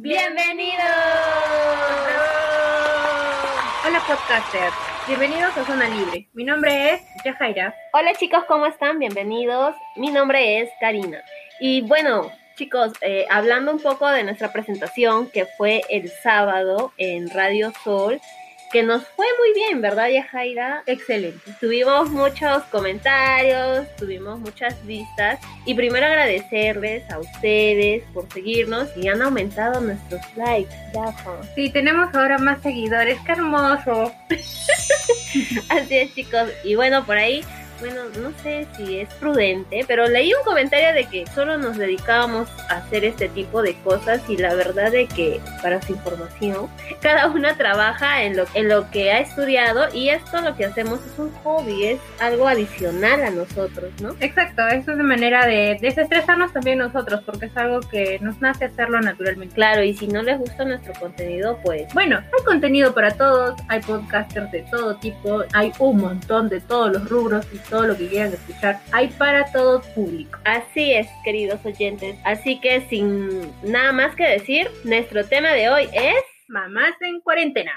¡Bienvenidos! 0.00 0.78
Hola 3.84 4.00
podcasters, 4.06 4.72
bienvenidos 5.08 5.56
a 5.56 5.64
Zona 5.64 5.88
Libre. 5.88 6.28
Mi 6.34 6.44
nombre 6.44 6.92
es 6.92 7.02
Yajaira. 7.24 7.74
Hola 7.92 8.12
chicos, 8.14 8.44
¿cómo 8.46 8.66
están? 8.66 9.00
Bienvenidos. 9.00 9.74
Mi 9.96 10.12
nombre 10.12 10.60
es 10.60 10.70
Karina. 10.78 11.20
Y 11.58 11.80
bueno, 11.80 12.30
chicos, 12.54 12.92
eh, 13.00 13.26
hablando 13.28 13.72
un 13.72 13.80
poco 13.80 14.06
de 14.08 14.22
nuestra 14.22 14.52
presentación 14.52 15.28
que 15.30 15.46
fue 15.46 15.82
el 15.90 16.08
sábado 16.08 16.92
en 16.96 17.28
Radio 17.30 17.72
Sol, 17.82 18.20
que 18.70 18.82
nos 18.82 19.06
fue 19.08 19.26
muy 19.38 19.54
bien, 19.54 19.80
¿verdad, 19.80 20.08
Yajaira? 20.08 20.82
Excelente. 20.86 21.52
Tuvimos 21.60 22.10
muchos 22.10 22.62
comentarios, 22.64 23.86
tuvimos 23.96 24.38
muchas 24.40 24.84
vistas 24.86 25.40
y 25.64 25.74
primero 25.74 26.06
agradecerles 26.06 27.10
a 27.10 27.18
ustedes 27.18 28.04
por 28.12 28.30
seguirnos 28.32 28.88
y 28.96 29.08
han 29.08 29.22
aumentado 29.22 29.80
nuestros 29.80 30.20
likes, 30.36 30.74
Yaja. 30.94 31.40
Sí, 31.54 31.70
tenemos 31.70 32.14
ahora 32.14 32.38
más 32.38 32.60
seguidores, 32.62 33.18
qué 33.24 33.32
hermoso. 33.32 34.12
Así 35.68 35.96
es, 35.96 36.14
chicos. 36.14 36.48
Y 36.64 36.74
bueno, 36.74 37.04
por 37.04 37.16
ahí 37.16 37.44
bueno, 37.80 38.02
no 38.20 38.32
sé 38.42 38.66
si 38.76 39.00
es 39.00 39.12
prudente, 39.14 39.84
pero 39.86 40.06
leí 40.06 40.32
un 40.34 40.44
comentario 40.44 40.92
de 40.92 41.04
que 41.08 41.26
solo 41.28 41.58
nos 41.58 41.76
dedicábamos 41.76 42.48
a 42.68 42.78
hacer 42.78 43.04
este 43.04 43.28
tipo 43.28 43.62
de 43.62 43.74
cosas 43.82 44.22
y 44.28 44.36
la 44.36 44.54
verdad 44.54 44.90
de 44.90 45.06
que, 45.06 45.40
para 45.62 45.80
su 45.82 45.92
información, 45.92 46.68
cada 47.00 47.28
una 47.28 47.56
trabaja 47.56 48.22
en 48.22 48.36
lo, 48.36 48.44
en 48.54 48.68
lo 48.68 48.90
que 48.90 49.12
ha 49.12 49.20
estudiado 49.20 49.92
y 49.94 50.08
esto 50.08 50.40
lo 50.40 50.56
que 50.56 50.64
hacemos 50.64 51.00
es 51.04 51.18
un 51.18 51.32
hobby, 51.42 51.84
es 51.84 52.00
algo 52.20 52.48
adicional 52.48 53.22
a 53.22 53.30
nosotros, 53.30 53.90
¿no? 54.00 54.14
Exacto, 54.20 54.66
eso 54.68 54.92
es 54.92 54.98
de 54.98 55.04
manera 55.04 55.46
de 55.46 55.78
desestresarnos 55.80 56.52
también 56.52 56.78
nosotros, 56.78 57.22
porque 57.24 57.46
es 57.46 57.56
algo 57.56 57.80
que 57.80 58.18
nos 58.20 58.40
nace 58.40 58.66
hacerlo 58.66 59.00
naturalmente. 59.00 59.54
Claro, 59.54 59.82
y 59.82 59.94
si 59.94 60.08
no 60.08 60.22
les 60.22 60.38
gusta 60.38 60.64
nuestro 60.64 60.92
contenido, 60.94 61.58
pues... 61.64 61.92
Bueno, 61.94 62.18
hay 62.18 62.44
contenido 62.44 62.94
para 62.94 63.10
todos, 63.12 63.54
hay 63.68 63.80
podcasters 63.80 64.50
de 64.50 64.62
todo 64.70 64.96
tipo, 64.96 65.42
hay 65.52 65.72
un 65.78 65.98
montón 65.98 66.48
de 66.48 66.60
todos 66.60 66.92
los 66.92 67.08
rubros 67.08 67.46
y 67.52 67.58
todo 67.68 67.86
lo 67.86 67.96
que 67.96 68.08
quieran 68.08 68.32
escuchar. 68.32 68.80
Hay 68.92 69.08
para 69.08 69.50
todo 69.52 69.82
público. 69.94 70.38
Así 70.44 70.92
es, 70.92 71.06
queridos 71.24 71.64
oyentes. 71.64 72.16
Así 72.24 72.60
que 72.60 72.80
sin 72.88 73.52
nada 73.62 73.92
más 73.92 74.14
que 74.14 74.24
decir, 74.24 74.70
nuestro 74.84 75.24
tema 75.24 75.50
de 75.50 75.68
hoy 75.68 75.88
es... 75.92 76.22
Mamás 76.48 76.94
en 77.02 77.20
cuarentena. 77.20 77.72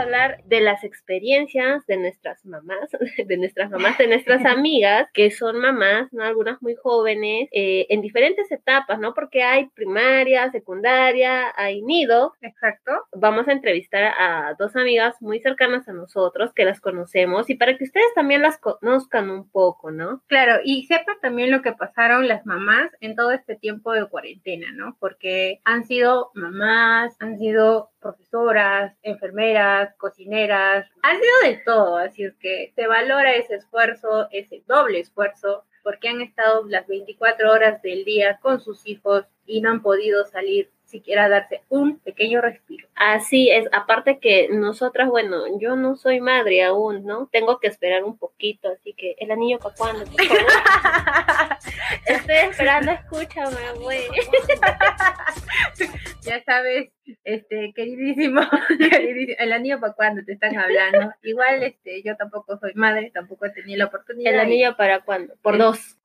Hablar 0.00 0.42
de 0.44 0.60
las 0.60 0.84
experiencias 0.84 1.86
de 1.86 1.96
nuestras 1.96 2.44
mamás, 2.44 2.90
de 3.26 3.36
nuestras 3.36 3.70
mamás, 3.70 3.98
de 3.98 4.06
nuestras 4.06 4.44
amigas, 4.46 5.08
que 5.12 5.30
son 5.30 5.58
mamás, 5.58 6.12
¿no? 6.12 6.24
Algunas 6.24 6.60
muy 6.62 6.74
jóvenes, 6.74 7.48
eh, 7.52 7.86
en 7.90 8.00
diferentes 8.00 8.50
etapas, 8.50 8.98
¿no? 8.98 9.14
Porque 9.14 9.42
hay 9.42 9.68
primaria, 9.68 10.50
secundaria, 10.50 11.52
hay 11.56 11.82
nido. 11.82 12.34
Exacto. 12.40 12.92
Vamos 13.12 13.48
a 13.48 13.52
entrevistar 13.52 14.12
a 14.18 14.54
dos 14.58 14.76
amigas 14.76 15.16
muy 15.20 15.40
cercanas 15.40 15.88
a 15.88 15.92
nosotros 15.92 16.52
que 16.54 16.64
las 16.64 16.80
conocemos 16.80 17.50
y 17.50 17.54
para 17.54 17.76
que 17.76 17.84
ustedes 17.84 18.12
también 18.14 18.42
las 18.42 18.58
conozcan 18.58 19.30
un 19.30 19.50
poco, 19.50 19.90
¿no? 19.90 20.22
Claro, 20.26 20.60
y 20.64 20.86
sepan 20.86 21.16
también 21.20 21.50
lo 21.50 21.62
que 21.62 21.72
pasaron 21.72 22.28
las 22.28 22.46
mamás 22.46 22.90
en 23.00 23.14
todo 23.14 23.30
este 23.32 23.56
tiempo 23.56 23.92
de 23.92 24.06
cuarentena, 24.06 24.68
¿no? 24.72 24.96
Porque 24.98 25.60
han 25.64 25.84
sido 25.84 26.30
mamás, 26.34 27.16
han 27.20 27.38
sido 27.38 27.90
profesoras, 28.00 28.94
enfermeras, 29.02 29.94
cocineras, 29.96 30.88
ha 31.02 31.10
sido 31.12 31.50
de 31.50 31.62
todo, 31.64 31.96
así 31.96 32.24
es 32.24 32.34
que 32.36 32.72
se 32.74 32.86
valora 32.86 33.34
ese 33.34 33.56
esfuerzo, 33.56 34.28
ese 34.32 34.62
doble 34.66 35.00
esfuerzo, 35.00 35.64
porque 35.82 36.08
han 36.08 36.20
estado 36.20 36.64
las 36.66 36.86
24 36.86 37.52
horas 37.52 37.82
del 37.82 38.04
día 38.04 38.38
con 38.40 38.60
sus 38.60 38.86
hijos 38.86 39.24
y 39.46 39.60
no 39.60 39.70
han 39.70 39.82
podido 39.82 40.24
salir 40.26 40.70
siquiera 40.90 41.28
darse 41.28 41.62
un 41.68 41.98
pequeño 41.98 42.40
respiro. 42.40 42.88
Así 42.94 43.50
es, 43.50 43.66
aparte 43.72 44.18
que 44.18 44.48
nosotras, 44.50 45.08
bueno, 45.08 45.44
yo 45.58 45.76
no 45.76 45.96
soy 45.96 46.20
madre 46.20 46.64
aún, 46.64 47.04
¿no? 47.04 47.28
Tengo 47.32 47.58
que 47.60 47.68
esperar 47.68 48.04
un 48.04 48.18
poquito, 48.18 48.68
así 48.68 48.92
que 48.92 49.16
el 49.18 49.30
anillo 49.30 49.58
para 49.58 49.74
cuándo, 49.74 50.04
Estoy 52.06 52.36
esperando, 52.36 52.92
escúchame, 52.92 53.56
güey. 53.80 54.02
ya 56.22 56.42
sabes, 56.44 56.90
este, 57.24 57.72
queridísimo, 57.74 58.40
el 59.38 59.52
anillo 59.52 59.80
para 59.80 59.94
cuándo 59.94 60.22
te 60.24 60.32
están 60.32 60.56
hablando. 60.58 61.12
Igual, 61.22 61.62
este, 61.62 62.02
yo 62.02 62.16
tampoco 62.16 62.58
soy 62.58 62.74
madre, 62.74 63.10
tampoco 63.12 63.46
he 63.46 63.50
tenido 63.50 63.78
la 63.78 63.86
oportunidad. 63.86 64.34
El 64.34 64.40
anillo 64.40 64.76
para 64.76 65.00
cuándo, 65.00 65.34
por 65.42 65.58
dos 65.58 65.98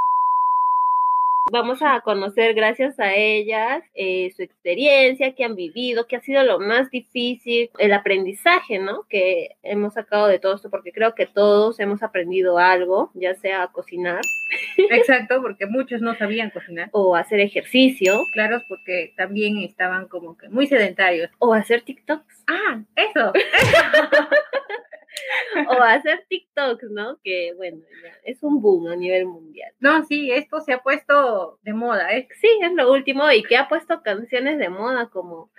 vamos 1.51 1.81
a 1.81 2.01
conocer 2.01 2.53
gracias 2.53 2.99
a 2.99 3.13
ellas 3.13 3.83
eh, 3.93 4.31
su 4.35 4.41
experiencia, 4.41 5.33
que 5.33 5.43
han 5.43 5.55
vivido, 5.55 6.07
que 6.07 6.15
ha 6.15 6.21
sido 6.21 6.43
lo 6.43 6.59
más 6.59 6.89
difícil, 6.89 7.69
el 7.77 7.93
aprendizaje, 7.93 8.79
¿no? 8.79 9.03
Que 9.09 9.51
hemos 9.63 9.93
sacado 9.93 10.27
de 10.27 10.39
todo 10.39 10.55
esto, 10.55 10.69
porque 10.69 10.91
creo 10.91 11.13
que 11.13 11.25
todos 11.25 11.79
hemos 11.79 12.03
aprendido 12.03 12.57
algo, 12.57 13.11
ya 13.13 13.35
sea 13.35 13.63
a 13.63 13.71
cocinar. 13.71 14.21
Exacto, 14.77 15.41
porque 15.41 15.65
muchos 15.65 16.01
no 16.01 16.15
sabían 16.15 16.49
cocinar. 16.49 16.89
O 16.91 17.15
hacer 17.15 17.39
ejercicio. 17.39 18.17
Claro, 18.33 18.61
porque 18.67 19.13
también 19.15 19.57
estaban 19.59 20.07
como 20.07 20.37
que 20.37 20.49
muy 20.49 20.67
sedentarios. 20.67 21.29
O 21.39 21.53
hacer 21.53 21.81
TikToks. 21.81 22.43
Ah, 22.47 22.81
eso. 22.95 23.33
o 25.69 25.81
hacer 25.81 26.25
TikToks, 26.29 26.89
¿no? 26.91 27.19
Que 27.23 27.53
bueno, 27.55 27.79
ya 28.03 28.11
es 28.23 28.43
un 28.43 28.61
boom 28.61 28.87
a 28.87 28.95
nivel 28.95 29.25
mundial. 29.25 29.71
No, 29.79 30.05
sí, 30.05 30.31
esto 30.31 30.61
se 30.61 30.73
ha 30.73 30.79
puesto 30.79 31.59
de 31.63 31.73
moda, 31.73 32.11
¿eh? 32.15 32.27
Sí, 32.39 32.49
es 32.61 32.71
lo 32.73 32.91
último 32.91 33.31
y 33.31 33.43
que 33.43 33.57
ha 33.57 33.67
puesto 33.67 34.01
canciones 34.01 34.57
de 34.57 34.69
moda 34.69 35.09
como 35.09 35.49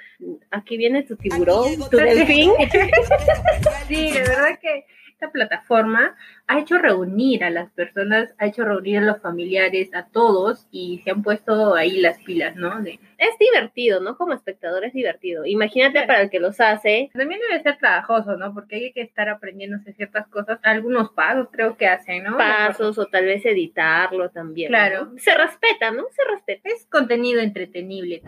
Aquí 0.51 0.77
viene 0.77 1.03
tu 1.03 1.17
tiburón, 1.17 1.67
tu 1.91 1.97
delfín. 1.97 2.51
sí, 3.89 4.13
de 4.13 4.21
verdad 4.21 4.59
que 4.61 4.87
esta 5.17 5.31
plataforma 5.31 6.15
ha 6.47 6.59
hecho 6.61 6.77
reunir 6.77 7.43
a 7.43 7.49
las 7.49 7.71
personas, 7.71 8.35
ha 8.39 8.47
hecho 8.47 8.65
reunir 8.65 8.99
a 8.99 9.01
los 9.01 9.23
familiares, 9.23 9.89
a 9.95 10.05
todos, 10.07 10.69
y 10.71 11.01
se 11.05 11.11
han 11.11 11.23
puesto 11.23 11.75
ahí 11.75 12.01
las 12.01 12.19
pilas, 12.19 12.55
¿no? 12.55 12.85
Es 12.85 13.39
divertido, 13.41 14.01
¿no? 14.01 14.19
Como 14.19 14.35
espectador 14.35 14.85
es 14.85 14.93
divertido. 14.93 15.47
Imagínate 15.47 16.03
para 16.07 16.21
el 16.21 16.31
que 16.31 16.39
los 16.39 16.61
hace. 16.61 17.11
También 17.15 17.41
debe 17.49 17.63
ser 17.63 17.79
trabajoso, 17.79 18.37
¿no? 18.37 18.53
Porque 18.53 18.77
hay 18.77 18.93
que 18.93 19.01
estar 19.01 19.31
aprendiéndose 19.31 19.95
ciertas 19.95 20.29
cosas, 20.29 20.61
algunos 20.63 21.11
pasos 21.11 21.49
creo 21.51 21.79
que 21.79 21.87
hacen, 21.87 22.25
¿no? 22.25 22.37
Pasos 22.37 22.99
o 22.99 23.07
tal 23.07 23.25
vez 23.25 23.45
editarlo 23.47 24.29
también. 24.29 24.69
Claro. 24.69 25.13
Se 25.17 25.35
respeta, 25.35 25.93
¿no? 25.93 26.05
Se 26.11 26.25
respeta. 26.31 26.69
Es 26.69 26.87
contenido 26.91 27.41
entretenible 27.41 28.23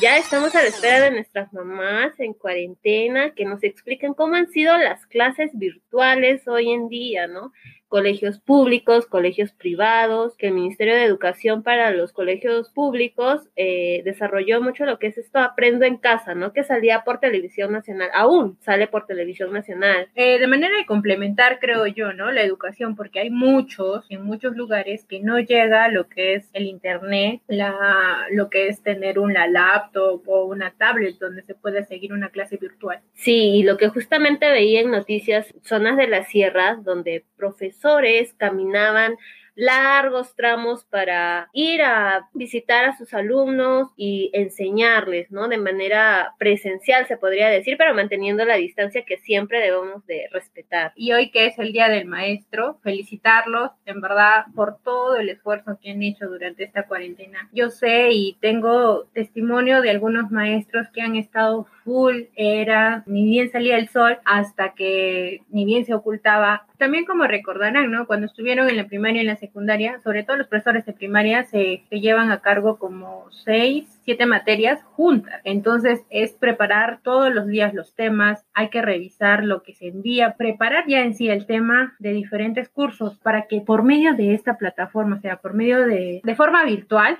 ya 0.00 0.16
estamos 0.16 0.54
a 0.54 0.62
la 0.62 0.68
espera 0.68 1.00
de 1.00 1.10
nuestras 1.10 1.52
mamás 1.52 2.18
en 2.18 2.32
cuarentena 2.32 3.34
que 3.34 3.44
nos 3.44 3.62
expliquen 3.62 4.14
cómo 4.14 4.34
han 4.34 4.48
sido 4.48 4.76
las 4.78 5.06
clases 5.06 5.50
virtuales 5.52 6.46
hoy 6.48 6.72
en 6.72 6.88
día, 6.88 7.26
¿no? 7.26 7.52
Colegios 7.90 8.38
públicos, 8.38 9.06
colegios 9.06 9.50
privados, 9.50 10.36
que 10.36 10.46
el 10.46 10.54
Ministerio 10.54 10.94
de 10.94 11.04
Educación 11.04 11.64
para 11.64 11.90
los 11.90 12.12
colegios 12.12 12.70
públicos 12.70 13.42
eh, 13.56 14.02
desarrolló 14.04 14.62
mucho 14.62 14.86
lo 14.86 14.98
que 15.00 15.08
es 15.08 15.18
esto 15.18 15.40
Aprendo 15.40 15.84
en 15.84 15.96
Casa, 15.96 16.34
¿no? 16.36 16.52
Que 16.52 16.62
salía 16.62 17.02
por 17.04 17.18
televisión 17.18 17.72
nacional, 17.72 18.08
aún 18.14 18.56
sale 18.60 18.86
por 18.86 19.06
televisión 19.06 19.52
nacional. 19.52 20.08
Eh, 20.14 20.38
de 20.38 20.46
manera 20.46 20.76
de 20.76 20.86
complementar, 20.86 21.58
creo 21.58 21.84
yo, 21.88 22.12
¿no? 22.12 22.30
La 22.30 22.42
educación, 22.42 22.94
porque 22.94 23.18
hay 23.18 23.30
muchos, 23.30 24.06
en 24.08 24.22
muchos 24.22 24.54
lugares, 24.54 25.04
que 25.04 25.18
no 25.18 25.40
llega 25.40 25.88
lo 25.88 26.08
que 26.08 26.34
es 26.34 26.48
el 26.52 26.66
Internet, 26.66 27.42
la, 27.48 28.26
lo 28.30 28.50
que 28.50 28.68
es 28.68 28.82
tener 28.84 29.18
una 29.18 29.48
laptop 29.48 30.22
o 30.28 30.44
una 30.44 30.70
tablet 30.78 31.18
donde 31.18 31.42
se 31.42 31.56
puede 31.56 31.84
seguir 31.84 32.12
una 32.12 32.30
clase 32.30 32.56
virtual. 32.56 33.00
Sí, 33.14 33.56
y 33.56 33.62
lo 33.64 33.76
que 33.76 33.88
justamente 33.88 34.48
veía 34.48 34.80
en 34.80 34.92
noticias, 34.92 35.52
zonas 35.62 35.96
de 35.96 36.06
las 36.06 36.28
sierras 36.28 36.84
donde 36.84 37.24
profesores 37.40 38.34
caminaban 38.36 39.16
largos 39.60 40.34
tramos 40.34 40.84
para 40.84 41.48
ir 41.52 41.82
a 41.82 42.28
visitar 42.32 42.86
a 42.86 42.96
sus 42.96 43.12
alumnos 43.12 43.88
y 43.96 44.30
enseñarles, 44.32 45.30
¿no? 45.30 45.48
De 45.48 45.58
manera 45.58 46.34
presencial, 46.38 47.06
se 47.06 47.18
podría 47.18 47.48
decir, 47.48 47.76
pero 47.76 47.94
manteniendo 47.94 48.44
la 48.44 48.56
distancia 48.56 49.04
que 49.04 49.18
siempre 49.18 49.60
debemos 49.60 50.06
de 50.06 50.28
respetar. 50.32 50.92
Y 50.96 51.12
hoy 51.12 51.30
que 51.30 51.46
es 51.46 51.58
el 51.58 51.72
Día 51.72 51.88
del 51.88 52.06
Maestro, 52.06 52.78
felicitarlos, 52.82 53.72
en 53.84 54.00
verdad, 54.00 54.46
por 54.54 54.78
todo 54.82 55.16
el 55.16 55.28
esfuerzo 55.28 55.78
que 55.80 55.90
han 55.90 56.02
hecho 56.02 56.26
durante 56.26 56.64
esta 56.64 56.86
cuarentena. 56.86 57.48
Yo 57.52 57.68
sé 57.70 58.08
y 58.12 58.38
tengo 58.40 59.04
testimonio 59.12 59.82
de 59.82 59.90
algunos 59.90 60.30
maestros 60.30 60.88
que 60.94 61.02
han 61.02 61.16
estado 61.16 61.66
full, 61.84 62.22
era 62.34 63.02
ni 63.06 63.24
bien 63.24 63.50
salía 63.50 63.76
el 63.76 63.88
sol 63.88 64.18
hasta 64.24 64.74
que 64.74 65.42
ni 65.50 65.64
bien 65.64 65.84
se 65.84 65.94
ocultaba. 65.94 66.66
También 66.78 67.04
como 67.04 67.24
recordarán, 67.24 67.90
¿no? 67.90 68.06
Cuando 68.06 68.26
estuvieron 68.26 68.68
en 68.68 68.76
la 68.76 68.86
primaria 68.86 69.18
y 69.18 69.20
en 69.20 69.26
la 69.26 69.36
secundaria, 69.36 69.49
secundaria, 69.50 70.00
sobre 70.00 70.22
todo 70.22 70.36
los 70.36 70.46
profesores 70.46 70.86
de 70.86 70.92
primaria, 70.92 71.42
se, 71.44 71.82
llevan 71.90 72.30
a 72.30 72.40
cargo 72.40 72.78
como 72.78 73.26
seis, 73.30 74.00
siete 74.04 74.24
materias 74.26 74.82
juntas. 74.84 75.40
Entonces 75.44 76.00
es 76.08 76.32
preparar 76.32 77.00
todos 77.02 77.34
los 77.34 77.48
días 77.48 77.74
los 77.74 77.94
temas, 77.94 78.44
hay 78.54 78.70
que 78.70 78.80
revisar 78.80 79.44
lo 79.44 79.62
que 79.62 79.74
se 79.74 79.88
envía, 79.88 80.36
preparar 80.36 80.84
ya 80.86 81.00
en 81.00 81.14
sí 81.14 81.28
el 81.28 81.46
tema 81.46 81.96
de 81.98 82.12
diferentes 82.12 82.68
cursos 82.68 83.18
para 83.18 83.46
que 83.48 83.60
por 83.60 83.82
medio 83.82 84.14
de 84.14 84.34
esta 84.34 84.56
plataforma, 84.56 85.16
o 85.16 85.20
sea, 85.20 85.36
por 85.38 85.54
medio 85.54 85.86
de, 85.86 86.20
de 86.22 86.34
forma 86.36 86.64
virtual, 86.64 87.18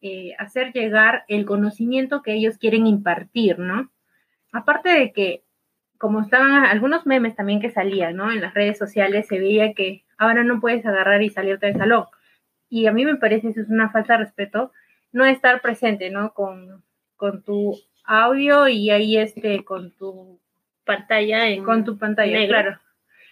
eh, 0.00 0.34
hacer 0.38 0.72
llegar 0.72 1.24
el 1.28 1.44
conocimiento 1.44 2.22
que 2.22 2.34
ellos 2.34 2.58
quieren 2.58 2.86
impartir, 2.86 3.58
¿no? 3.58 3.90
Aparte 4.52 4.90
de 4.90 5.12
que, 5.12 5.44
como 6.02 6.20
estaban 6.20 6.64
algunos 6.64 7.06
memes 7.06 7.36
también 7.36 7.60
que 7.60 7.70
salían, 7.70 8.16
¿no? 8.16 8.32
En 8.32 8.40
las 8.40 8.54
redes 8.54 8.76
sociales 8.76 9.28
se 9.28 9.38
veía 9.38 9.72
que 9.72 10.02
ahora 10.18 10.42
no 10.42 10.60
puedes 10.60 10.84
agarrar 10.84 11.22
y 11.22 11.30
salirte 11.30 11.66
del 11.66 11.76
salón. 11.76 12.06
Y 12.68 12.88
a 12.88 12.92
mí 12.92 13.04
me 13.04 13.14
parece 13.14 13.50
eso 13.50 13.60
es 13.60 13.68
una 13.68 13.88
falta 13.88 14.14
de 14.14 14.24
respeto, 14.24 14.72
no 15.12 15.24
estar 15.24 15.60
presente, 15.60 16.10
¿no? 16.10 16.34
Con, 16.34 16.82
con 17.14 17.44
tu 17.44 17.76
audio 18.02 18.66
y 18.66 18.90
ahí 18.90 19.16
este, 19.16 19.64
con 19.64 19.92
tu 19.92 20.40
pantalla 20.84 21.46
en 21.46 21.62
con 21.62 21.84
tu 21.84 21.96
pantalla, 21.96 22.36
negro. 22.36 22.48
claro. 22.48 22.80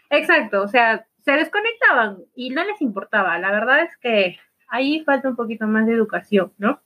Exacto, 0.09 0.63
o 0.63 0.69
sea, 0.69 1.07
se 1.25 1.33
desconectaban 1.33 2.19
y 2.37 2.51
no 2.51 2.63
les 2.63 2.81
importaba. 2.81 3.37
La 3.41 3.51
verdad 3.51 3.83
es 3.83 3.97
que 3.97 4.39
ahí 4.69 5.03
falta 5.03 5.29
un 5.29 5.35
poquito 5.35 5.67
más 5.67 5.87
de 5.87 5.95
educación, 5.95 6.53
¿no? 6.57 6.81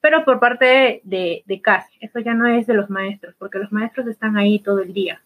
Pero 0.00 0.24
por 0.24 0.40
parte 0.40 1.02
de, 1.04 1.42
de 1.44 1.60
casa, 1.60 1.90
eso 2.00 2.20
ya 2.20 2.32
no 2.32 2.46
es 2.46 2.66
de 2.66 2.72
los 2.72 2.88
maestros, 2.88 3.34
porque 3.38 3.58
los 3.58 3.70
maestros 3.70 4.06
están 4.06 4.38
ahí 4.38 4.60
todo 4.60 4.80
el 4.80 4.94
día. 4.94 5.20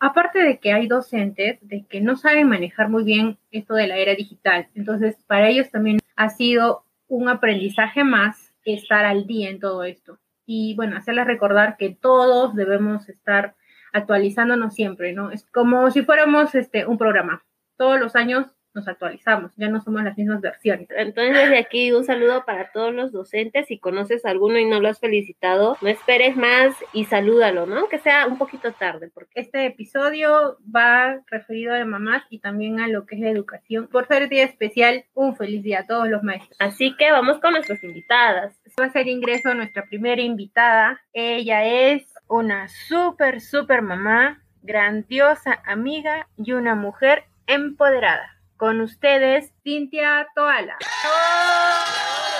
Aparte 0.00 0.40
de 0.40 0.58
que 0.58 0.72
hay 0.72 0.86
docentes 0.86 1.58
de 1.60 1.84
que 1.84 2.00
no 2.00 2.16
saben 2.16 2.48
manejar 2.48 2.88
muy 2.88 3.04
bien 3.04 3.38
esto 3.50 3.74
de 3.74 3.88
la 3.88 3.96
era 3.96 4.14
digital, 4.14 4.68
entonces 4.74 5.16
para 5.26 5.48
ellos 5.48 5.70
también 5.70 5.98
ha 6.16 6.28
sido 6.30 6.84
un 7.08 7.28
aprendizaje 7.28 8.04
más 8.04 8.52
estar 8.64 9.04
al 9.04 9.26
día 9.26 9.50
en 9.50 9.60
todo 9.60 9.84
esto. 9.84 10.18
Y 10.46 10.74
bueno, 10.76 10.96
hacerles 10.96 11.26
recordar 11.26 11.76
que 11.76 11.90
todos 11.90 12.54
debemos 12.54 13.08
estar 13.08 13.54
actualizándonos 13.92 14.74
siempre, 14.74 15.12
¿no? 15.12 15.30
Es 15.30 15.44
como 15.46 15.90
si 15.90 16.02
fuéramos 16.02 16.54
este, 16.54 16.86
un 16.86 16.98
programa. 16.98 17.42
Todos 17.76 17.98
los 18.00 18.16
años 18.16 18.46
nos 18.78 18.88
actualizamos, 18.88 19.50
ya 19.56 19.68
no 19.68 19.80
somos 19.80 20.02
las 20.04 20.16
mismas 20.16 20.40
versiones. 20.40 20.88
Entonces, 20.96 21.34
desde 21.34 21.58
aquí 21.58 21.92
un 21.92 22.04
saludo 22.04 22.44
para 22.44 22.70
todos 22.72 22.94
los 22.94 23.12
docentes. 23.12 23.66
Si 23.66 23.78
conoces 23.78 24.24
a 24.24 24.30
alguno 24.30 24.58
y 24.58 24.64
no 24.64 24.80
lo 24.80 24.88
has 24.88 25.00
felicitado, 25.00 25.76
no 25.82 25.88
esperes 25.88 26.36
más 26.36 26.74
y 26.92 27.04
salúdalo, 27.04 27.66
¿no? 27.66 27.78
Aunque 27.78 27.98
sea 27.98 28.26
un 28.26 28.38
poquito 28.38 28.72
tarde, 28.72 29.10
porque 29.12 29.40
Este 29.40 29.66
episodio 29.66 30.58
va 30.74 31.20
referido 31.26 31.74
a 31.74 31.84
mamás 31.84 32.22
y 32.30 32.38
también 32.38 32.80
a 32.80 32.88
lo 32.88 33.04
que 33.06 33.16
es 33.16 33.20
la 33.20 33.30
educación. 33.30 33.88
Por 33.88 34.06
ser 34.06 34.28
día 34.28 34.44
especial, 34.44 35.04
un 35.14 35.36
feliz 35.36 35.62
día 35.62 35.80
a 35.80 35.86
todos 35.86 36.08
los 36.08 36.22
maestros. 36.22 36.56
así 36.58 36.94
que 36.96 37.10
vamos 37.10 37.40
con 37.40 37.52
nuestras 37.52 37.82
invitadas. 37.82 38.58
Va 38.80 38.84
a 38.84 38.88
hacer 38.88 39.08
ingreso 39.08 39.54
nuestra 39.54 39.84
primera 39.86 40.22
invitada. 40.22 41.00
Ella 41.12 41.64
es 41.64 42.14
una 42.28 42.68
súper, 42.68 43.40
súper 43.40 43.82
mamá, 43.82 44.42
grandiosa 44.62 45.62
amiga 45.66 46.28
y 46.36 46.52
una 46.52 46.74
mujer 46.74 47.24
empoderada. 47.46 48.37
Con 48.58 48.80
ustedes, 48.80 49.52
Cintia 49.62 50.26
Toala. 50.34 50.76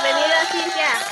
Cintia. 0.02 0.37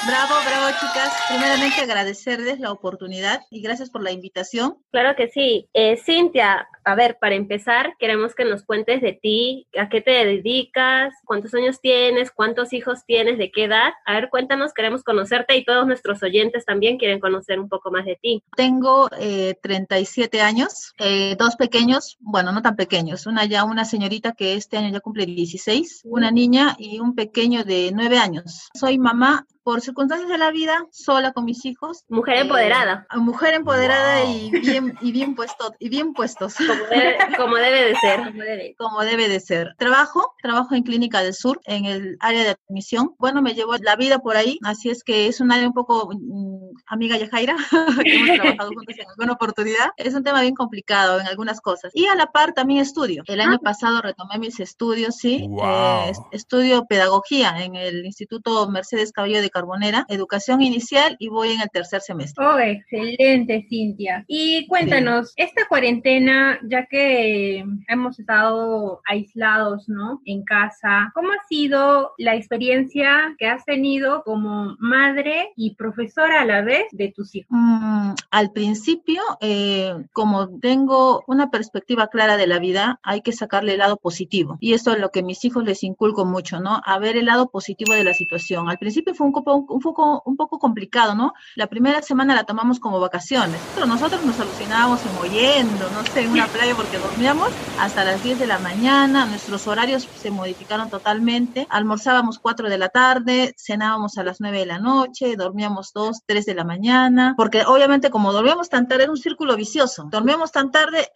Bravo, 0.07 0.35
bravo, 0.47 0.69
chicas. 0.79 1.13
Primeramente 1.29 1.81
agradecerles 1.81 2.61
la 2.61 2.71
oportunidad 2.71 3.41
y 3.51 3.61
gracias 3.61 3.91
por 3.91 4.05
la 4.05 4.13
invitación. 4.13 4.77
Claro 4.93 5.17
que 5.17 5.27
sí. 5.29 5.69
Eh, 5.75 5.97
Cintia, 5.97 6.69
a 6.85 6.95
ver, 6.95 7.19
para 7.21 7.35
empezar, 7.35 7.95
queremos 7.99 8.37
que 8.37 8.45
nos 8.45 8.63
cuentes 8.63 9.03
de 9.03 9.15
ti, 9.21 9.67
a 9.77 9.89
qué 9.89 10.01
te 10.01 10.13
dedicas, 10.13 11.13
cuántos 11.25 11.53
años 11.55 11.81
tienes, 11.81 12.31
cuántos 12.31 12.73
hijos 12.73 13.05
tienes, 13.05 13.37
de 13.37 13.51
qué 13.51 13.65
edad. 13.65 13.95
A 14.05 14.15
ver, 14.15 14.29
cuéntanos, 14.31 14.73
queremos 14.73 15.03
conocerte 15.03 15.57
y 15.57 15.65
todos 15.65 15.85
nuestros 15.89 16.23
oyentes 16.23 16.65
también 16.65 16.99
quieren 16.99 17.19
conocer 17.19 17.59
un 17.59 17.69
poco 17.69 17.91
más 17.91 18.05
de 18.05 18.17
ti. 18.23 18.45
Tengo 18.57 19.11
eh, 19.19 19.57
37 19.61 20.41
años, 20.41 20.95
eh, 20.99 21.35
dos 21.37 21.57
pequeños, 21.57 22.17
bueno, 22.21 22.53
no 22.53 22.63
tan 22.63 22.77
pequeños, 22.77 23.27
una 23.27 23.45
ya 23.45 23.65
una 23.65 23.85
señorita 23.85 24.35
que 24.35 24.55
este 24.55 24.77
año 24.77 24.91
ya 24.91 25.01
cumple 25.01 25.27
16, 25.27 26.03
una 26.05 26.31
niña 26.31 26.77
y 26.79 27.01
un 27.01 27.17
pequeño 27.17 27.65
de 27.65 27.91
9 27.93 28.19
años. 28.19 28.69
Soy 28.73 28.99
mamá 28.99 29.45
por 29.67 29.81
circunstancias 29.81 30.29
de 30.31 30.39
la 30.39 30.53
vida, 30.53 30.87
sola 30.93 31.33
con 31.33 31.45
mis 31.45 31.65
hijos. 31.65 32.05
Mujer 32.09 32.37
Eh, 32.37 32.41
empoderada, 32.43 33.05
mujer 33.17 33.55
empoderada 33.55 34.23
Wow. 34.23 34.33
y 34.33 34.51
bien 34.61 34.97
y 35.01 35.11
bien 35.11 35.35
puesto 35.35 35.75
y 35.81 35.89
bien 35.89 36.13
puestos. 36.13 36.55
como 36.57 36.85
debe, 36.89 37.17
como 37.37 37.57
debe 37.57 37.83
de 37.89 37.95
ser. 37.97 38.75
como 38.79 39.01
debe 39.03 39.29
de 39.29 39.41
ser. 39.41 39.75
Trabajo, 39.77 40.35
trabajo 40.41 40.77
en 40.77 40.85
Clínica 40.85 41.21
del 41.25 41.35
Sur, 41.35 41.61
en 41.65 41.85
el 41.85 42.17
área 42.21 42.45
de 42.45 42.57
admisión. 42.69 43.17
Bueno, 43.19 43.43
me 43.43 43.55
llevo 43.55 43.75
la 43.79 43.97
vida 43.97 44.21
por 44.21 44.37
ahí, 44.37 44.61
así 44.63 44.89
es 44.89 45.03
que 45.03 45.27
es 45.27 45.41
un 45.41 45.51
área 45.51 45.67
un 45.67 45.75
poco 45.75 46.11
mm, 46.15 46.77
amiga 46.87 47.17
Yajaira, 47.19 47.57
que 48.09 48.15
hemos 48.15 48.37
trabajado 48.37 48.69
juntos 48.73 48.95
en 48.97 49.09
alguna 49.11 49.33
oportunidad. 49.33 49.91
Es 49.97 50.15
un 50.15 50.23
tema 50.23 50.43
bien 50.43 50.55
complicado 50.55 51.19
en 51.19 51.27
algunas 51.27 51.61
cosas. 51.61 51.91
Y 51.93 52.07
a 52.07 52.15
la 52.15 52.27
par 52.31 52.53
también 52.53 52.83
estudio. 52.83 53.25
El 53.27 53.41
año 53.41 53.59
pasado 53.59 54.01
retomé 54.01 54.39
mis 54.39 54.61
estudios, 54.61 55.17
sí, 55.17 55.45
Wow. 55.49 55.65
eh, 56.07 56.11
es- 56.11 56.21
estudio 56.31 56.85
pedagogía 56.87 57.65
en 57.65 57.75
el 57.75 58.07
Instituto 58.07 58.69
Mercedes 58.69 59.11
Cabello 59.11 59.41
de 59.43 59.51
Carbonera, 59.57 60.05
educación 60.11 60.61
inicial 60.61 61.17
y 61.19 61.29
voy 61.29 61.53
en 61.53 61.63
el 61.63 61.71
tercer 61.71 62.03
semestre. 62.03 62.45
Oh, 62.45 62.59
excelente, 62.59 63.67
Cintia. 63.71 64.23
Y 64.29 64.67
cuéntanos, 64.67 65.33
esta 65.37 65.67
cuarentena, 65.67 66.59
ya 66.69 66.85
que 66.85 67.65
hemos 67.89 68.19
estado 68.19 69.01
aislados, 69.07 69.89
¿no? 69.89 70.21
En 70.27 70.45
casa, 70.45 71.11
¿cómo 71.15 71.31
ha 71.31 71.49
sido 71.49 72.13
la 72.19 72.35
experiencia 72.35 73.35
que 73.39 73.47
has 73.47 73.65
tenido 73.65 74.23
como 74.25 74.77
madre 74.79 75.53
y 75.57 75.75
profesora 75.75 76.43
a 76.43 76.45
la 76.45 76.61
vez 76.61 76.85
de 76.93 77.13
tus 77.13 77.35
hijos? 77.35 77.49
Mm, 77.51 78.11
al 78.31 78.53
principio, 78.53 79.23
eh, 79.41 79.95
como 80.13 80.59
tengo 80.61 81.25
una 81.27 81.51
perspectiva 81.51 82.09
clara 82.09 82.37
de 82.37 82.47
la 82.47 82.59
vida, 82.59 83.01
hay 83.03 83.23
que 83.23 83.33
sacarle 83.33 83.73
el 83.73 83.79
lado 83.79 83.97
positivo. 83.97 84.59
Y 84.61 84.75
esto 84.75 84.93
es 84.93 84.99
lo 84.99 85.11
que 85.11 85.23
mis 85.23 85.43
hijos 85.47 85.65
les 85.65 85.83
inculco 85.83 86.27
mucho, 86.27 86.61
¿no? 86.61 86.83
A 86.85 86.99
ver 86.99 87.17
el 87.17 87.25
lado 87.25 87.49
positivo 87.49 87.95
de 87.95 88.05
la 88.05 88.13
situación. 88.13 88.69
Al 88.69 88.77
principio 88.77 89.15
fue 89.15 89.27
un 89.27 89.33
poco, 89.47 89.75
un 89.75 89.81
poco, 89.81 90.23
un 90.27 90.37
poco 90.37 90.59
complicado, 90.59 91.15
¿no? 91.15 91.33
La 91.55 91.69
primera 91.69 92.03
semana 92.03 92.35
la 92.35 92.45
tomamos 92.45 92.81
como 92.81 92.99
vacaciones, 92.99 93.61
pero 93.75 93.87
nosotros 93.87 94.25
nos 94.25 94.39
alucinábamos 94.41 95.01
en 95.07 95.17
oyendo, 95.17 95.89
no 95.91 96.03
sé, 96.13 96.23
en 96.23 96.33
una 96.33 96.49
playa 96.49 96.75
porque 96.75 96.99
dormíamos 96.99 97.49
hasta 97.79 98.05
las 98.05 98.23
10 98.23 98.41
de 98.41 98.47
la 98.47 98.59
mañana, 98.59 99.25
nuestros 99.27 99.67
horarios 99.69 100.09
se 100.21 100.31
modificaron 100.31 100.91
totalmente, 100.91 101.67
almorzábamos 101.71 102.39
4 102.41 102.69
de 102.69 102.79
la 102.79 102.89
tarde, 102.89 103.55
cenábamos 103.57 104.19
a 104.19 104.25
las 104.25 104.41
9 104.41 104.59
de 104.59 104.67
la 104.67 104.79
noche, 104.79 105.37
dormíamos 105.37 105.93
2, 105.95 106.23
3 106.27 106.45
de 106.45 106.55
la 106.55 106.65
mañana, 106.65 107.35
porque 107.37 107.63
obviamente 107.67 108.11
como 108.11 108.33
dormíamos 108.33 108.69
tan 108.69 108.89
tarde 108.89 109.05
era 109.05 109.13
un 109.13 109.19
círculo 109.19 109.57
vicioso, 109.57 110.09
dormíamos 110.11 110.51
tan 110.51 110.73
tarde, 110.73 111.09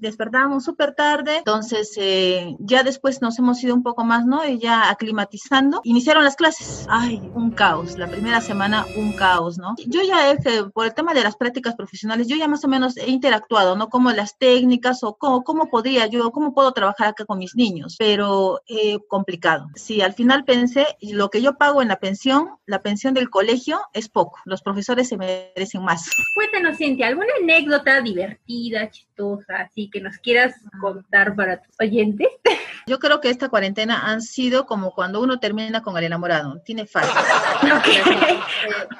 despertábamos 0.00 0.64
súper 0.64 0.94
tarde, 0.94 1.38
entonces 1.38 1.92
eh, 1.96 2.54
ya 2.58 2.82
después 2.82 3.22
nos 3.22 3.38
hemos 3.38 3.62
ido 3.64 3.74
un 3.74 3.82
poco 3.82 4.04
más, 4.04 4.26
¿no? 4.26 4.44
Y 4.44 4.58
ya 4.58 4.90
aclimatizando, 4.90 5.80
iniciaron 5.84 6.24
las 6.24 6.36
clases, 6.36 6.86
ay, 6.90 7.30
un 7.34 7.52
caos, 7.52 7.77
la 7.96 8.08
primera 8.08 8.40
semana 8.40 8.86
un 8.96 9.12
caos, 9.12 9.58
¿no? 9.58 9.74
Yo 9.86 10.02
ya 10.02 10.36
que 10.36 10.64
por 10.64 10.86
el 10.86 10.94
tema 10.94 11.14
de 11.14 11.22
las 11.22 11.36
prácticas 11.36 11.74
profesionales, 11.74 12.26
yo 12.26 12.36
ya 12.36 12.48
más 12.48 12.64
o 12.64 12.68
menos 12.68 12.96
he 12.96 13.10
interactuado, 13.10 13.76
¿no? 13.76 13.88
Como 13.88 14.10
las 14.10 14.36
técnicas 14.36 15.02
o 15.02 15.14
cómo, 15.14 15.44
cómo 15.44 15.70
podría 15.70 16.06
yo, 16.06 16.30
cómo 16.32 16.54
puedo 16.54 16.72
trabajar 16.72 17.08
acá 17.08 17.24
con 17.24 17.38
mis 17.38 17.54
niños, 17.54 17.96
pero 17.98 18.60
eh, 18.66 18.98
complicado. 19.08 19.68
Sí, 19.74 20.00
al 20.00 20.14
final 20.14 20.44
pensé, 20.44 20.86
lo 21.00 21.30
que 21.30 21.40
yo 21.40 21.56
pago 21.56 21.82
en 21.82 21.88
la 21.88 22.00
pensión, 22.00 22.50
la 22.66 22.82
pensión 22.82 23.14
del 23.14 23.30
colegio 23.30 23.80
es 23.92 24.08
poco, 24.08 24.38
los 24.44 24.62
profesores 24.62 25.08
se 25.08 25.16
merecen 25.16 25.82
más. 25.82 26.10
Cuéntanos, 26.34 26.76
Cintia, 26.76 27.08
¿alguna 27.08 27.32
anécdota 27.40 28.00
divertida, 28.00 28.90
chistosa, 28.90 29.62
así 29.62 29.88
que 29.90 30.00
nos 30.00 30.18
quieras 30.18 30.54
contar 30.80 31.34
para 31.34 31.62
tus 31.62 31.74
oyentes? 31.80 32.28
Yo 32.88 32.98
creo 32.98 33.20
que 33.20 33.30
esta 33.30 33.48
cuarentena 33.48 34.06
han 34.10 34.22
sido 34.22 34.66
como 34.66 34.92
cuando 34.92 35.20
uno 35.20 35.38
termina 35.38 35.82
con 35.82 35.96
el 35.96 36.04
enamorado, 36.04 36.60
tiene 36.64 36.86
fallas. 36.86 37.14
Eh, 37.88 38.38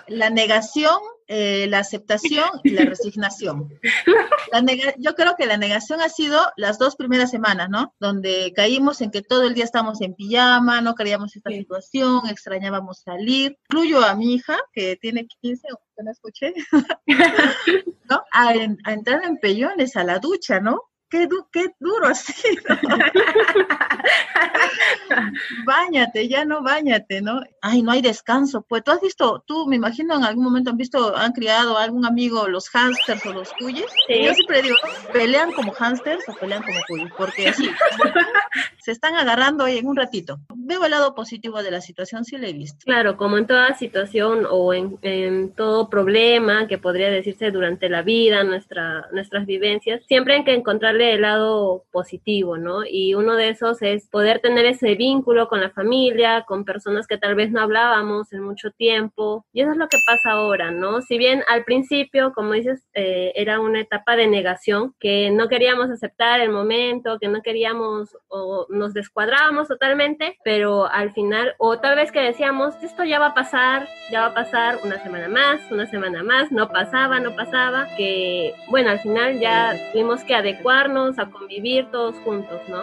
La 0.08 0.30
negación, 0.30 0.96
eh, 1.26 1.66
la 1.68 1.80
aceptación 1.80 2.48
y 2.64 2.70
la 2.70 2.84
resignación. 2.84 3.68
La 4.52 4.62
yo 4.98 5.14
creo 5.14 5.34
que 5.36 5.46
la 5.46 5.56
negación 5.56 6.00
ha 6.00 6.08
sido 6.08 6.40
las 6.56 6.78
dos 6.78 6.96
primeras 6.96 7.30
semanas, 7.30 7.68
¿no? 7.68 7.94
Donde 8.00 8.52
caímos 8.54 9.00
en 9.00 9.10
que 9.10 9.22
todo 9.22 9.42
el 9.44 9.54
día 9.54 9.64
estamos 9.64 10.00
en 10.00 10.14
pijama, 10.14 10.80
no 10.80 10.94
queríamos 10.94 11.34
esta 11.36 11.50
Sí. 11.50 11.58
situación, 11.58 12.22
extrañábamos 12.28 13.00
salir. 13.00 13.58
Incluyo 13.70 14.04
a 14.04 14.14
mi 14.14 14.34
hija, 14.34 14.56
que 14.72 14.96
tiene 14.96 15.26
15, 15.26 15.68
o 15.72 15.78
que 15.96 16.02
no 16.04 16.10
escuché, 16.10 16.54
¿no? 18.08 18.22
A, 18.32 18.54
en- 18.54 18.78
a 18.84 18.92
entrar 18.92 19.24
en 19.24 19.36
pellones 19.38 19.96
a 19.96 20.04
la 20.04 20.18
ducha, 20.18 20.60
¿no? 20.60 20.82
Qué, 21.10 21.26
du- 21.26 21.46
qué 21.52 21.66
duro 21.80 22.06
así, 22.08 22.34
¿no? 22.68 22.76
Báñate, 25.64 26.28
ya 26.28 26.44
no 26.44 26.62
báñate, 26.62 27.20
¿no? 27.22 27.40
Ay, 27.62 27.82
no 27.82 27.92
hay 27.92 28.02
descanso. 28.02 28.62
Pues 28.62 28.84
tú 28.84 28.90
has 28.90 29.00
visto, 29.00 29.42
tú 29.46 29.66
me 29.66 29.76
imagino 29.76 30.16
en 30.16 30.24
algún 30.24 30.44
momento 30.44 30.70
han 30.70 30.76
visto, 30.76 31.16
han 31.16 31.32
criado 31.32 31.78
a 31.78 31.84
algún 31.84 32.04
amigo 32.06 32.46
los 32.48 32.68
hamsters 32.70 33.24
o 33.26 33.32
los 33.32 33.52
cuyes. 33.54 33.86
Sí. 34.06 34.24
Yo 34.24 34.34
siempre 34.34 34.62
digo, 34.62 34.76
pelean 35.12 35.52
como 35.52 35.72
hamsters 35.72 36.28
o 36.28 36.34
pelean 36.34 36.62
como 36.62 36.78
cuyes, 36.88 37.10
porque 37.16 37.48
así 37.48 37.70
se 38.78 38.92
están 38.92 39.14
agarrando 39.16 39.64
ahí 39.64 39.78
en 39.78 39.86
un 39.86 39.96
ratito. 39.96 40.38
veo 40.54 40.84
el 40.84 40.90
lado 40.90 41.14
positivo 41.14 41.62
de 41.62 41.70
la 41.70 41.80
situación, 41.80 42.24
sí 42.24 42.36
lo 42.36 42.46
he 42.46 42.52
visto. 42.52 42.78
Claro, 42.84 43.16
como 43.16 43.38
en 43.38 43.46
toda 43.46 43.74
situación 43.76 44.46
o 44.50 44.72
en, 44.74 44.98
en 45.02 45.52
todo 45.54 45.88
problema 45.90 46.66
que 46.66 46.78
podría 46.78 47.10
decirse 47.10 47.50
durante 47.50 47.88
la 47.88 48.02
vida, 48.02 48.44
nuestra, 48.44 49.06
nuestras 49.12 49.46
vivencias, 49.46 50.02
siempre 50.06 50.34
hay 50.36 50.44
que 50.44 50.54
encontrarle 50.98 51.14
el 51.14 51.22
lado 51.22 51.84
positivo, 51.90 52.56
¿no? 52.56 52.84
Y 52.88 53.14
uno 53.14 53.34
de 53.34 53.50
esos 53.50 53.82
es 53.82 54.08
poder 54.08 54.40
tener 54.40 54.66
ese 54.66 54.94
vínculo 54.94 55.48
con 55.48 55.60
la 55.60 55.70
familia, 55.70 56.44
con 56.46 56.64
personas 56.64 57.06
que 57.06 57.18
tal 57.18 57.34
vez 57.34 57.50
no 57.50 57.60
hablábamos 57.60 58.32
en 58.32 58.42
mucho 58.42 58.70
tiempo. 58.70 59.44
Y 59.52 59.62
eso 59.62 59.72
es 59.72 59.76
lo 59.76 59.88
que 59.88 59.98
pasa 60.06 60.32
ahora, 60.32 60.70
¿no? 60.70 61.00
Si 61.00 61.18
bien 61.18 61.42
al 61.48 61.64
principio, 61.64 62.32
como 62.32 62.52
dices, 62.52 62.84
eh, 62.94 63.32
era 63.34 63.60
una 63.60 63.80
etapa 63.80 64.16
de 64.16 64.26
negación, 64.26 64.94
que 64.98 65.30
no 65.30 65.48
queríamos 65.48 65.90
aceptar 65.90 66.40
el 66.40 66.50
momento, 66.50 67.18
que 67.18 67.28
no 67.28 67.42
queríamos 67.42 68.16
o 68.28 68.66
nos 68.70 68.94
descuadrábamos 68.94 69.68
totalmente, 69.68 70.38
pero 70.44 70.86
al 70.90 71.12
final, 71.12 71.54
o 71.58 71.78
tal 71.78 71.96
vez 71.96 72.12
que 72.12 72.20
decíamos, 72.20 72.74
esto 72.82 73.04
ya 73.04 73.18
va 73.18 73.28
a 73.28 73.34
pasar, 73.34 73.88
ya 74.10 74.20
va 74.20 74.26
a 74.28 74.34
pasar 74.34 74.78
una 74.84 75.02
semana 75.02 75.28
más, 75.28 75.60
una 75.70 75.86
semana 75.86 76.22
más, 76.22 76.50
no 76.50 76.68
pasaba, 76.68 77.20
no 77.20 77.34
pasaba, 77.34 77.86
que 77.96 78.54
bueno, 78.68 78.90
al 78.90 79.00
final 79.00 79.38
ya 79.40 79.74
tuvimos 79.92 80.24
que 80.24 80.34
a 80.96 81.30
convivir 81.30 81.90
todos 81.90 82.16
juntos, 82.24 82.60
¿no? 82.68 82.82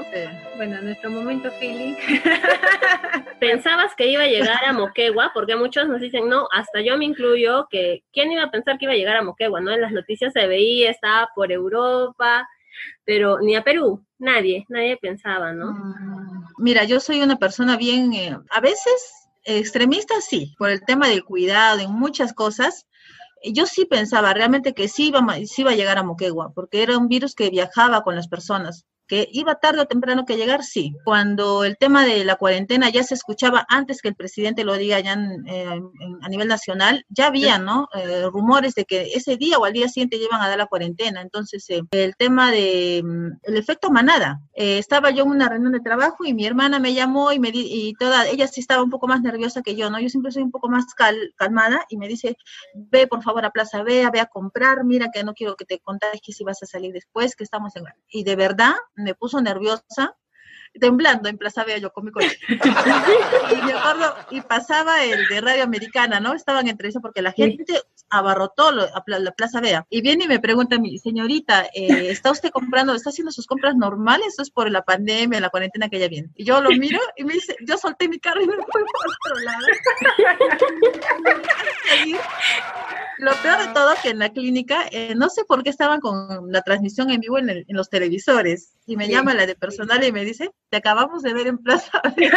Bueno, 0.58 0.82
nuestro 0.82 1.10
momento 1.10 1.50
feeling. 1.60 1.96
Pensabas 3.40 3.96
que 3.96 4.08
iba 4.08 4.24
a 4.24 4.28
llegar 4.28 4.64
a 4.64 4.74
Moquegua, 4.74 5.32
porque 5.34 5.56
muchos 5.56 5.88
nos 5.88 6.00
dicen, 6.00 6.30
no, 6.30 6.48
hasta 6.52 6.82
yo 6.82 6.98
me 6.98 7.06
incluyo, 7.06 7.68
que 7.70 8.04
quién 8.14 8.32
iba 8.32 8.44
a 8.44 8.52
pensar 8.52 8.78
que 8.78 8.86
iba 8.86 8.94
a 8.94 8.98
llegar 8.98 9.18
a 9.18 9.24
Moquegua, 9.24 9.60
¿no? 9.60 9.72
En 9.72 9.82
las 9.82 9.92
noticias 9.92 10.34
se 10.34 10.48
veía, 10.48 10.92
estaba 10.92 11.30
por 11.36 11.52
Europa, 11.52 12.48
pero 13.06 13.40
ni 13.40 13.56
a 13.56 13.64
Perú, 13.64 14.06
nadie, 14.20 14.66
nadie 14.70 14.98
pensaba, 14.98 15.52
¿no? 15.52 15.72
Mm, 15.72 16.46
mira, 16.60 16.84
yo 16.84 17.00
soy 17.00 17.22
una 17.22 17.38
persona 17.38 17.78
bien, 17.78 18.14
eh, 18.14 18.38
a 18.52 18.62
veces 18.62 19.28
extremista, 19.46 20.22
sí, 20.22 20.54
por 20.58 20.70
el 20.70 20.84
tema 20.86 21.08
del 21.08 21.24
cuidado, 21.24 21.80
en 21.80 21.92
muchas 21.92 22.34
cosas. 22.34 22.86
Yo 23.44 23.66
sí 23.66 23.86
pensaba 23.86 24.34
realmente 24.34 24.74
que 24.74 24.88
sí 24.88 25.08
iba, 25.08 25.22
sí 25.46 25.62
iba 25.62 25.72
a 25.72 25.76
llegar 25.76 25.98
a 25.98 26.04
Moquegua, 26.04 26.52
porque 26.54 26.84
era 26.84 26.98
un 26.98 27.08
virus 27.08 27.36
que 27.36 27.50
viajaba 27.50 28.04
con 28.04 28.16
las 28.16 28.28
personas 28.28 28.86
que 29.08 29.28
iba 29.32 29.56
tarde 29.56 29.82
o 29.82 29.86
temprano 29.86 30.26
que 30.26 30.38
llegar, 30.38 30.64
sí. 30.64 30.96
Cuando 31.04 31.64
el 31.64 31.78
tema 31.78 32.06
de 32.06 32.26
la 32.26 32.36
cuarentena 32.36 32.90
ya 32.90 33.04
se 33.04 33.14
escuchaba 33.14 33.66
antes 33.70 34.02
que 34.02 34.10
el 34.10 34.16
presidente 34.16 34.64
lo 34.64 34.76
diga 34.76 35.00
ya 35.00 35.14
eh, 35.48 35.82
a 36.22 36.30
nivel 36.30 36.48
nacional, 36.48 37.06
ya 37.10 37.28
había, 37.28 37.58
¿no? 37.58 37.88
Eh, 37.94 38.24
rumores 38.32 38.76
de 38.76 38.86
que 38.86 39.14
ese 39.14 39.38
día 39.38 39.58
o 39.58 39.66
al 39.66 39.74
día 39.74 39.88
siguiente 39.90 40.18
iban 40.18 40.42
a 40.42 40.50
dar 40.50 40.58
la 40.58 40.68
cuarentena. 40.68 41.22
Entonces, 41.22 41.70
eh, 41.70 41.82
el 41.92 42.16
tema 42.16 42.52
de 42.52 43.02
mm, 43.04 43.28
el 43.44 43.58
efecto 43.58 43.92
manada. 43.92 44.42
estaba 44.54 45.12
yo 45.12 45.24
en 45.24 45.30
una 45.30 45.50
reunión 45.50 45.74
de 45.74 45.80
trabajo 45.80 46.26
y 46.26 46.34
mi 46.34 46.46
hermana 46.46 46.80
me 46.80 46.94
llamó 46.94 47.32
y 47.32 47.40
me 47.40 47.52
di, 47.52 47.68
y 47.68 47.94
toda, 47.94 48.28
ella 48.28 48.48
sí 48.48 48.62
estaba 48.62 48.84
un 48.84 48.90
poco 48.90 49.08
más 49.08 49.22
nerviosa 49.22 49.62
que 49.62 49.76
yo, 49.76 49.90
¿no? 49.90 50.00
Yo 50.00 50.10
siempre 50.10 50.32
soy 50.32 50.44
un 50.44 50.52
poco 50.52 50.70
más 50.70 50.86
calmada 51.36 51.86
y 51.90 51.98
me 51.98 52.08
dice, 52.08 52.38
ve 52.74 53.08
por 53.08 53.24
favor 53.24 53.46
a 53.46 53.52
Plaza 53.52 53.84
Vea, 53.84 54.10
ve 54.12 54.20
a 54.20 54.26
comprar, 54.26 54.84
mira 54.84 55.10
que 55.14 55.24
no 55.24 55.34
quiero 55.34 55.56
que 55.56 55.66
te 55.66 55.80
que 56.24 56.34
si 56.34 56.44
vas 56.44 56.62
a 56.64 56.66
salir 56.66 56.94
después, 56.94 57.36
que 57.36 57.44
estamos 57.44 57.76
en... 57.76 57.84
Y 58.10 58.24
de 58.24 58.36
verdad, 58.36 58.74
me 58.96 59.16
puso 59.16 59.42
nerviosa, 59.42 60.16
temblando 60.80 61.28
en 61.30 61.38
Plaza 61.38 61.64
Vea, 61.64 61.78
yo 61.78 61.92
con 61.92 62.06
mi 62.06 62.12
coche. 62.12 62.38
y 62.50 63.66
me 63.66 63.74
acuerdo, 63.74 64.16
y 64.32 64.42
pasaba 64.42 65.04
el 65.04 65.28
de 65.28 65.42
Radio 65.42 65.64
Americana, 65.64 66.20
¿no? 66.20 66.34
Estaban 66.34 66.68
entre 66.68 66.90
eso 66.90 67.02
porque 67.02 67.22
la 67.22 67.32
gente 67.32 67.66
abarrotó 68.10 68.72
la 68.72 69.32
Plaza 69.32 69.62
Vea. 69.62 69.86
Y 69.90 70.02
viene 70.02 70.26
y 70.26 70.28
me 70.28 70.40
pregunta 70.40 70.76
a 70.76 70.80
mi 70.80 70.98
señorita, 70.98 71.68
eh, 71.74 72.10
¿está 72.10 72.32
usted 72.32 72.50
comprando, 72.52 72.94
está 72.94 73.10
haciendo 73.10 73.32
sus 73.32 73.48
compras 73.48 73.76
normales? 73.76 74.28
¿Eso 74.30 74.42
es 74.42 74.52
por 74.52 74.70
la 74.70 74.84
pandemia, 74.84 75.40
la 75.40 75.50
cuarentena 75.50 75.88
que 75.90 75.98
ella 75.98 76.10
viene? 76.10 76.30
Y 76.36 76.46
yo 76.46 76.62
lo 76.62 76.70
miro 76.72 77.00
y 77.16 77.24
me 77.24 77.34
dice, 77.34 77.56
yo 77.66 77.78
solté 77.78 78.10
mi 78.10 78.20
carro 78.20 78.42
y 78.42 78.48
me 78.48 78.56
fui 78.56 78.66
por 78.66 78.84
otro 78.84 79.44
lado. 79.44 79.66
Lo 83.18 83.32
peor 83.42 83.60
de 83.60 83.74
todo 83.74 83.94
que 84.02 84.10
en 84.10 84.20
la 84.20 84.30
clínica, 84.30 84.86
eh, 84.92 85.16
no 85.16 85.30
sé 85.30 85.46
por 85.46 85.64
qué 85.64 85.70
estaban 85.70 86.02
con 86.02 86.52
la 86.52 86.62
transmisión 86.62 87.10
en 87.12 87.22
vivo 87.22 87.38
en, 87.38 87.64
los 87.70 87.90
televisores. 87.90 88.75
Y 88.88 88.98
me 88.98 89.08
llama 89.08 89.34
la 89.34 89.48
de 89.48 89.56
personal 89.56 90.04
y 90.04 90.12
me 90.12 90.24
dice, 90.24 90.52
te 90.70 90.78
acabamos 90.78 91.24
de 91.24 91.34
ver 91.34 91.48
en 91.48 91.58
Plaza. 91.58 92.02
te 92.16 92.28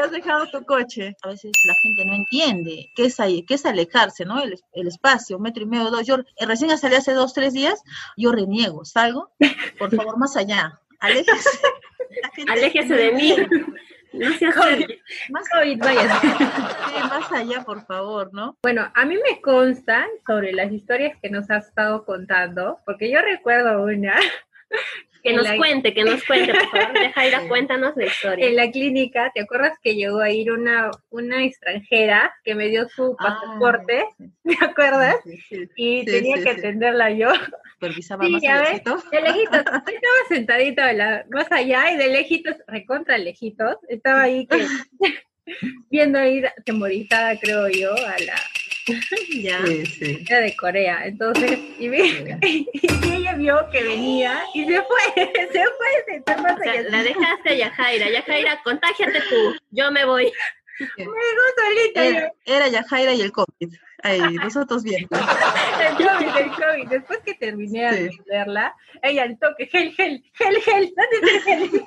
has 0.00 0.10
dejado 0.10 0.46
tu 0.46 0.64
coche. 0.64 1.14
A 1.22 1.28
veces 1.28 1.52
la 1.64 1.74
gente 1.82 2.06
no 2.06 2.14
entiende 2.14 2.86
qué 2.96 3.04
es, 3.04 3.20
ahí, 3.20 3.44
qué 3.44 3.54
es 3.54 3.66
alejarse, 3.66 4.24
¿no? 4.24 4.42
El, 4.42 4.58
espacio, 4.86 5.36
un 5.36 5.42
metro 5.42 5.64
y 5.64 5.66
medio, 5.66 5.90
dos. 5.90 6.06
Yo 6.06 6.16
recién 6.40 6.76
salí 6.78 6.94
hace 6.94 7.12
dos, 7.12 7.34
tres 7.34 7.52
días, 7.52 7.82
yo 8.16 8.32
reniego, 8.32 8.86
salgo, 8.86 9.32
por 9.78 9.94
favor, 9.94 10.16
más 10.16 10.36
allá, 10.36 10.80
aléjese. 10.98 11.50
Aléjese 12.48 12.94
de 12.94 13.12
mí. 13.12 13.36
Más 14.12 15.48
COVID, 15.50 15.78
vaya. 15.78 16.20
más 17.08 17.32
allá, 17.32 17.62
por 17.62 17.84
favor, 17.86 18.30
¿no? 18.32 18.56
Bueno, 18.62 18.90
a 18.94 19.04
mí 19.04 19.16
me 19.16 19.40
consta 19.40 20.06
sobre 20.26 20.52
las 20.52 20.72
historias 20.72 21.16
que 21.22 21.30
nos 21.30 21.50
has 21.50 21.68
estado 21.68 22.04
contando, 22.04 22.78
porque 22.84 23.10
yo 23.10 23.20
recuerdo 23.20 23.82
una 23.82 24.18
que 25.22 25.32
nos 25.32 25.50
cuente, 25.52 25.94
que 25.94 26.04
nos 26.04 26.24
cuente, 26.24 26.52
por 26.52 26.68
favor, 26.68 26.96
Jaira, 27.14 27.48
cuéntanos 27.48 27.96
la 27.96 28.06
historia. 28.06 28.46
En 28.46 28.56
la 28.56 28.70
clínica, 28.70 29.30
¿te 29.34 29.42
acuerdas 29.42 29.78
que 29.82 29.94
llegó 29.94 30.20
a 30.20 30.30
ir 30.30 30.52
una, 30.52 30.90
una 31.10 31.44
extranjera 31.44 32.34
que 32.44 32.54
me 32.54 32.68
dio 32.68 32.88
su 32.88 33.16
ah, 33.18 33.38
pasaporte? 33.40 34.04
¿Te 34.44 34.64
acuerdas? 34.64 35.16
y 35.76 36.04
tenía 36.04 36.42
que 36.42 36.50
atenderla 36.50 37.10
yo. 37.10 37.28
Supervisaba 37.74 38.28
más 38.28 38.42
ya 38.42 38.60
ves, 38.60 38.82
de 39.10 39.20
lejitos, 39.22 39.64
estaba 39.72 40.28
sentadito 40.28 40.82
más 41.30 41.50
allá 41.50 41.92
y 41.92 41.96
de 41.96 42.08
lejitos, 42.08 42.56
recontra 42.66 43.18
lejitos, 43.18 43.76
estaba 43.88 44.22
ahí 44.22 44.46
que 44.46 44.66
viendo 45.90 46.22
ir 46.24 46.48
temorizada, 46.64 47.38
creo 47.38 47.68
yo, 47.68 47.92
a 47.92 48.16
la, 48.24 48.36
ya, 49.42 49.60
era 50.28 50.40
de 50.40 50.56
Corea, 50.56 51.06
entonces, 51.06 51.58
y, 51.78 51.86
ella 51.86 53.34
vio 53.36 53.68
que 53.70 53.82
venía 53.82 54.42
y 54.54 54.64
se 54.64 54.82
fue, 54.82 55.00
se 55.52 55.64
fue, 55.64 56.22
se 56.26 56.34
fue 56.34 56.82
La 56.90 57.02
dejaste 57.02 57.50
a 57.50 57.54
Yajaira, 57.54 58.10
Yajaira, 58.10 58.62
contágiate 58.62 59.20
tú, 59.28 59.56
yo 59.70 59.90
me 59.90 60.04
voy. 60.04 60.32
Me 60.96 61.04
solita. 61.04 62.04
Era, 62.04 62.32
era 62.46 62.68
Yajaira 62.68 63.12
y 63.12 63.20
el 63.20 63.32
COVID. 63.32 63.74
Ahí, 64.02 64.20
nosotros 64.36 64.82
bien. 64.82 65.06
el 65.10 65.96
COVID, 65.96 66.36
el 66.38 66.50
COVID. 66.52 66.88
Después 66.88 67.18
que 67.24 67.34
terminé 67.34 67.92
de 67.92 68.10
verla, 68.26 68.74
ella 69.02 69.24
al 69.24 69.38
toque, 69.38 69.66
gel, 69.66 69.92
gel, 69.94 70.24
gel, 70.32 70.62
gel, 70.62 70.94
¿dónde 70.96 71.36
está 71.36 71.52
el 71.52 71.70
gel? 71.70 71.84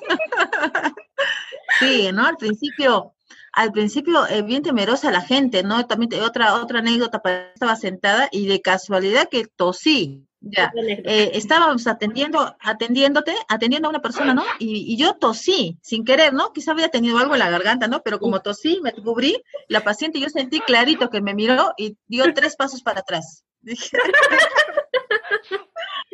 Sí, 1.79 2.11
¿no? 2.13 2.27
Al 2.27 2.37
principio 2.37 3.13
al 3.53 3.71
principio 3.71 4.27
eh, 4.27 4.41
bien 4.41 4.63
temerosa 4.63 5.11
la 5.11 5.21
gente, 5.21 5.63
¿no? 5.63 5.85
También 5.85 6.21
otra 6.23 6.55
otra 6.55 6.79
anécdota, 6.79 7.21
estaba 7.53 7.75
sentada 7.75 8.27
y 8.31 8.47
de 8.47 8.61
casualidad 8.61 9.29
que 9.29 9.45
tosí. 9.45 10.25
Ya, 10.45 10.73
eh, 10.75 11.31
estábamos 11.35 11.87
atendiendo, 11.87 12.57
atendiéndote, 12.59 13.33
atendiendo 13.47 13.87
a 13.87 13.91
una 13.91 14.01
persona, 14.01 14.33
¿no? 14.33 14.43
Y, 14.59 14.97
yo 14.97 15.13
tosí, 15.13 15.77
sin 15.81 16.03
querer, 16.03 16.33
¿no? 16.33 16.51
Quizá 16.51 16.71
había 16.71 16.89
tenido 16.89 17.17
algo 17.17 17.35
en 17.35 17.39
la 17.39 17.49
garganta, 17.49 17.87
¿no? 17.87 18.01
Pero 18.01 18.19
como 18.19 18.41
tosí, 18.41 18.81
me 18.81 18.91
cubrí, 18.91 19.41
la 19.69 19.85
paciente, 19.85 20.19
yo 20.19 20.27
sentí 20.27 20.59
clarito 20.59 21.09
que 21.09 21.21
me 21.21 21.33
miró 21.33 21.71
y 21.77 21.95
dio 22.07 22.25
tres 22.33 22.57
pasos 22.57 22.83
para 22.83 22.99
atrás. 22.99 23.45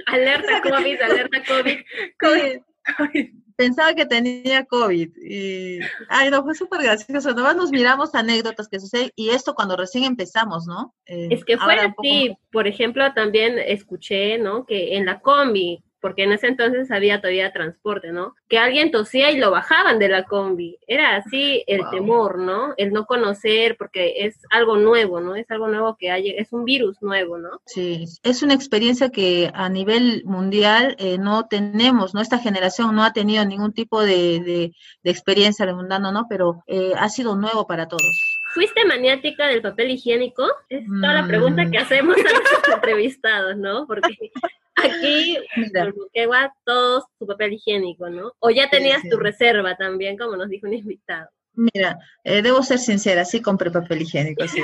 alerta 0.05 0.61
COVID, 0.61 1.01
alerta 1.01 1.43
COVID. 1.47 1.79
COVID 2.19 2.59
pensaba 3.59 3.93
que 3.93 4.05
tenía 4.05 4.63
COVID 4.63 5.17
y, 5.21 5.79
ay, 6.07 6.29
no, 6.29 6.43
fue 6.43 6.55
súper 6.55 6.81
gracioso. 6.81 7.33
Nomás 7.33 7.57
nos 7.57 7.71
miramos 7.71 8.15
anécdotas 8.15 8.69
que 8.69 8.79
suceden 8.79 9.11
y 9.17 9.31
esto 9.31 9.53
cuando 9.53 9.75
recién 9.75 10.05
empezamos, 10.05 10.65
¿no? 10.65 10.95
Eh, 11.05 11.27
es 11.29 11.43
que 11.43 11.57
fue 11.57 11.75
así, 11.75 12.37
por 12.53 12.67
ejemplo, 12.67 13.13
también 13.13 13.59
escuché, 13.59 14.37
¿no? 14.37 14.65
Que 14.65 14.95
en 14.95 15.05
la 15.05 15.19
combi, 15.19 15.83
porque 16.01 16.23
en 16.23 16.31
ese 16.31 16.47
entonces 16.47 16.91
había 16.91 17.19
todavía 17.19 17.51
transporte, 17.51 18.11
¿no? 18.11 18.35
Que 18.47 18.57
alguien 18.57 18.91
tosía 18.91 19.31
y 19.31 19.37
lo 19.37 19.51
bajaban 19.51 19.99
de 19.99 20.09
la 20.09 20.23
combi. 20.23 20.77
Era 20.87 21.15
así 21.15 21.63
el 21.67 21.81
temor, 21.91 22.37
¿no? 22.37 22.73
El 22.77 22.91
no 22.91 23.05
conocer, 23.05 23.75
porque 23.77 24.25
es 24.25 24.37
algo 24.49 24.77
nuevo, 24.77 25.19
¿no? 25.19 25.35
Es 25.35 25.49
algo 25.51 25.67
nuevo 25.67 25.95
que 25.97 26.11
hay, 26.11 26.29
es 26.29 26.53
un 26.53 26.65
virus 26.65 27.01
nuevo, 27.01 27.37
¿no? 27.37 27.61
Sí, 27.65 28.05
es 28.23 28.43
una 28.43 28.53
experiencia 28.53 29.09
que 29.09 29.51
a 29.53 29.69
nivel 29.69 30.23
mundial 30.25 30.95
eh, 30.99 31.17
no 31.17 31.47
tenemos, 31.47 32.13
¿no? 32.13 32.21
Esta 32.21 32.39
generación 32.39 32.95
no 32.95 33.03
ha 33.03 33.13
tenido 33.13 33.45
ningún 33.45 33.73
tipo 33.73 34.01
de, 34.01 34.73
de, 35.03 35.11
experiencia 35.11 35.65
de 35.65 35.73
mundano, 35.73 36.11
¿no? 36.11 36.25
Pero 36.29 36.63
eh, 36.67 36.93
ha 36.97 37.09
sido 37.09 37.35
nuevo 37.35 37.67
para 37.67 37.87
todos. 37.87 38.38
¿Fuiste 38.53 38.83
maniática 38.85 39.47
del 39.47 39.61
papel 39.61 39.91
higiénico? 39.91 40.47
Es 40.69 40.85
toda 40.87 41.13
la 41.13 41.27
pregunta 41.27 41.69
que 41.69 41.77
mm. 41.79 41.81
hacemos 41.81 42.15
a 42.17 42.23
los 42.23 42.73
entrevistados, 42.75 43.57
¿no? 43.57 43.85
Porque 43.85 44.17
aquí, 44.75 45.37
en 45.55 45.93
Moquegua, 45.95 46.53
todos 46.65 47.05
tu 47.19 47.27
papel 47.27 47.53
higiénico, 47.53 48.09
¿no? 48.09 48.33
O 48.39 48.49
ya 48.49 48.69
tenías 48.69 49.01
tu 49.09 49.17
reserva 49.17 49.75
también, 49.75 50.17
como 50.17 50.35
nos 50.35 50.49
dijo 50.49 50.67
un 50.67 50.73
invitado. 50.73 51.29
Mira, 51.53 51.97
eh, 52.23 52.41
debo 52.41 52.63
ser 52.63 52.79
sincera, 52.79 53.25
sí 53.25 53.41
compré 53.41 53.69
papel 53.69 54.01
higiénico, 54.01 54.47
sí. 54.47 54.61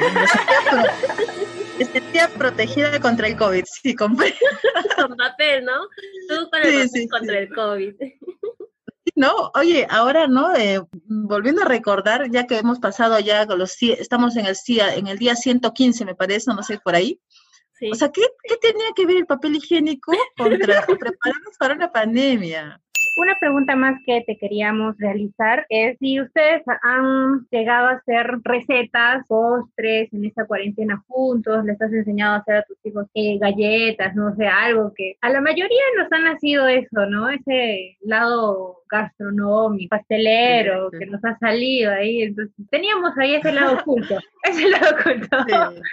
Me 1.78 1.86
sentía, 1.86 2.30
protegida 2.30 3.00
contra 3.02 3.28
el 3.28 3.36
COVID, 3.36 3.66
sí, 3.66 3.94
compré. 3.96 4.34
Con 4.96 5.16
papel, 5.18 5.66
¿no? 5.66 5.88
Tú 6.30 6.50
con 6.50 6.62
el 6.64 6.88
papel 6.88 7.10
contra 7.10 7.40
el 7.40 7.50
COVID. 7.54 7.96
No, 9.16 9.52
oye, 9.56 9.88
ahora, 9.90 10.28
¿no? 10.28 10.54
Eh, 10.56 10.82
volviendo 11.06 11.62
a 11.62 11.66
recordar, 11.66 12.30
ya 12.30 12.46
que 12.46 12.58
hemos 12.58 12.80
pasado 12.80 13.18
ya 13.20 13.48
con 13.48 13.60
los, 13.60 13.82
estamos 13.82 14.36
en 14.36 14.46
el, 14.46 14.56
en 14.96 15.08
el 15.08 15.18
día 15.18 15.36
115, 15.36 16.04
me 16.04 16.16
parece, 16.16 16.54
no 16.54 16.64
sé, 16.64 16.80
por 16.80 16.96
ahí. 16.96 17.20
O 17.92 17.96
sea, 17.96 18.10
¿qué, 18.12 18.22
¿qué, 18.44 18.58
tenía 18.58 18.88
que 18.96 19.06
ver 19.06 19.18
el 19.18 19.26
papel 19.26 19.56
higiénico 19.56 20.14
contra 20.38 20.86
prepararnos 21.00 21.58
para 21.58 21.76
una 21.76 21.92
pandemia? 21.92 22.82
Una 23.18 23.36
pregunta 23.40 23.78
más 23.78 23.98
que 24.06 24.24
te 24.28 24.38
queríamos 24.38 24.98
realizar 24.98 25.66
es 25.70 25.98
si 26.00 26.20
ustedes 26.20 26.64
han 26.84 27.48
llegado 27.50 27.88
a 27.88 27.92
hacer 27.92 28.28
recetas, 28.44 29.26
postres 29.28 30.12
en 30.14 30.26
esta 30.26 30.46
cuarentena 30.46 31.02
juntos, 31.08 31.64
les 31.64 31.82
has 31.82 31.94
enseñado 31.94 32.34
a 32.34 32.38
hacer 32.40 32.56
a 32.58 32.64
tus 32.64 32.78
hijos 32.84 33.08
eh, 33.14 33.38
galletas, 33.40 34.16
no 34.16 34.36
sé, 34.36 34.48
algo 34.48 34.92
que 34.94 35.16
a 35.22 35.30
la 35.30 35.40
mayoría 35.40 35.82
nos 35.98 36.12
ha 36.12 36.20
nacido 36.20 36.68
eso, 36.68 37.06
¿no? 37.06 37.30
Ese 37.30 37.98
lado 38.02 38.84
gastronómico, 39.02 39.90
pastelero, 39.90 40.90
que 40.92 41.06
nos 41.06 41.24
ha 41.24 41.38
salido 41.40 41.92
ahí. 41.92 42.24
Entonces, 42.24 42.54
teníamos 42.70 43.18
ahí 43.18 43.36
ese 43.36 43.52
lado 43.52 43.78
oculto, 43.82 44.20
ese 44.44 44.70
lado 44.70 44.96
oculto. 45.00 45.38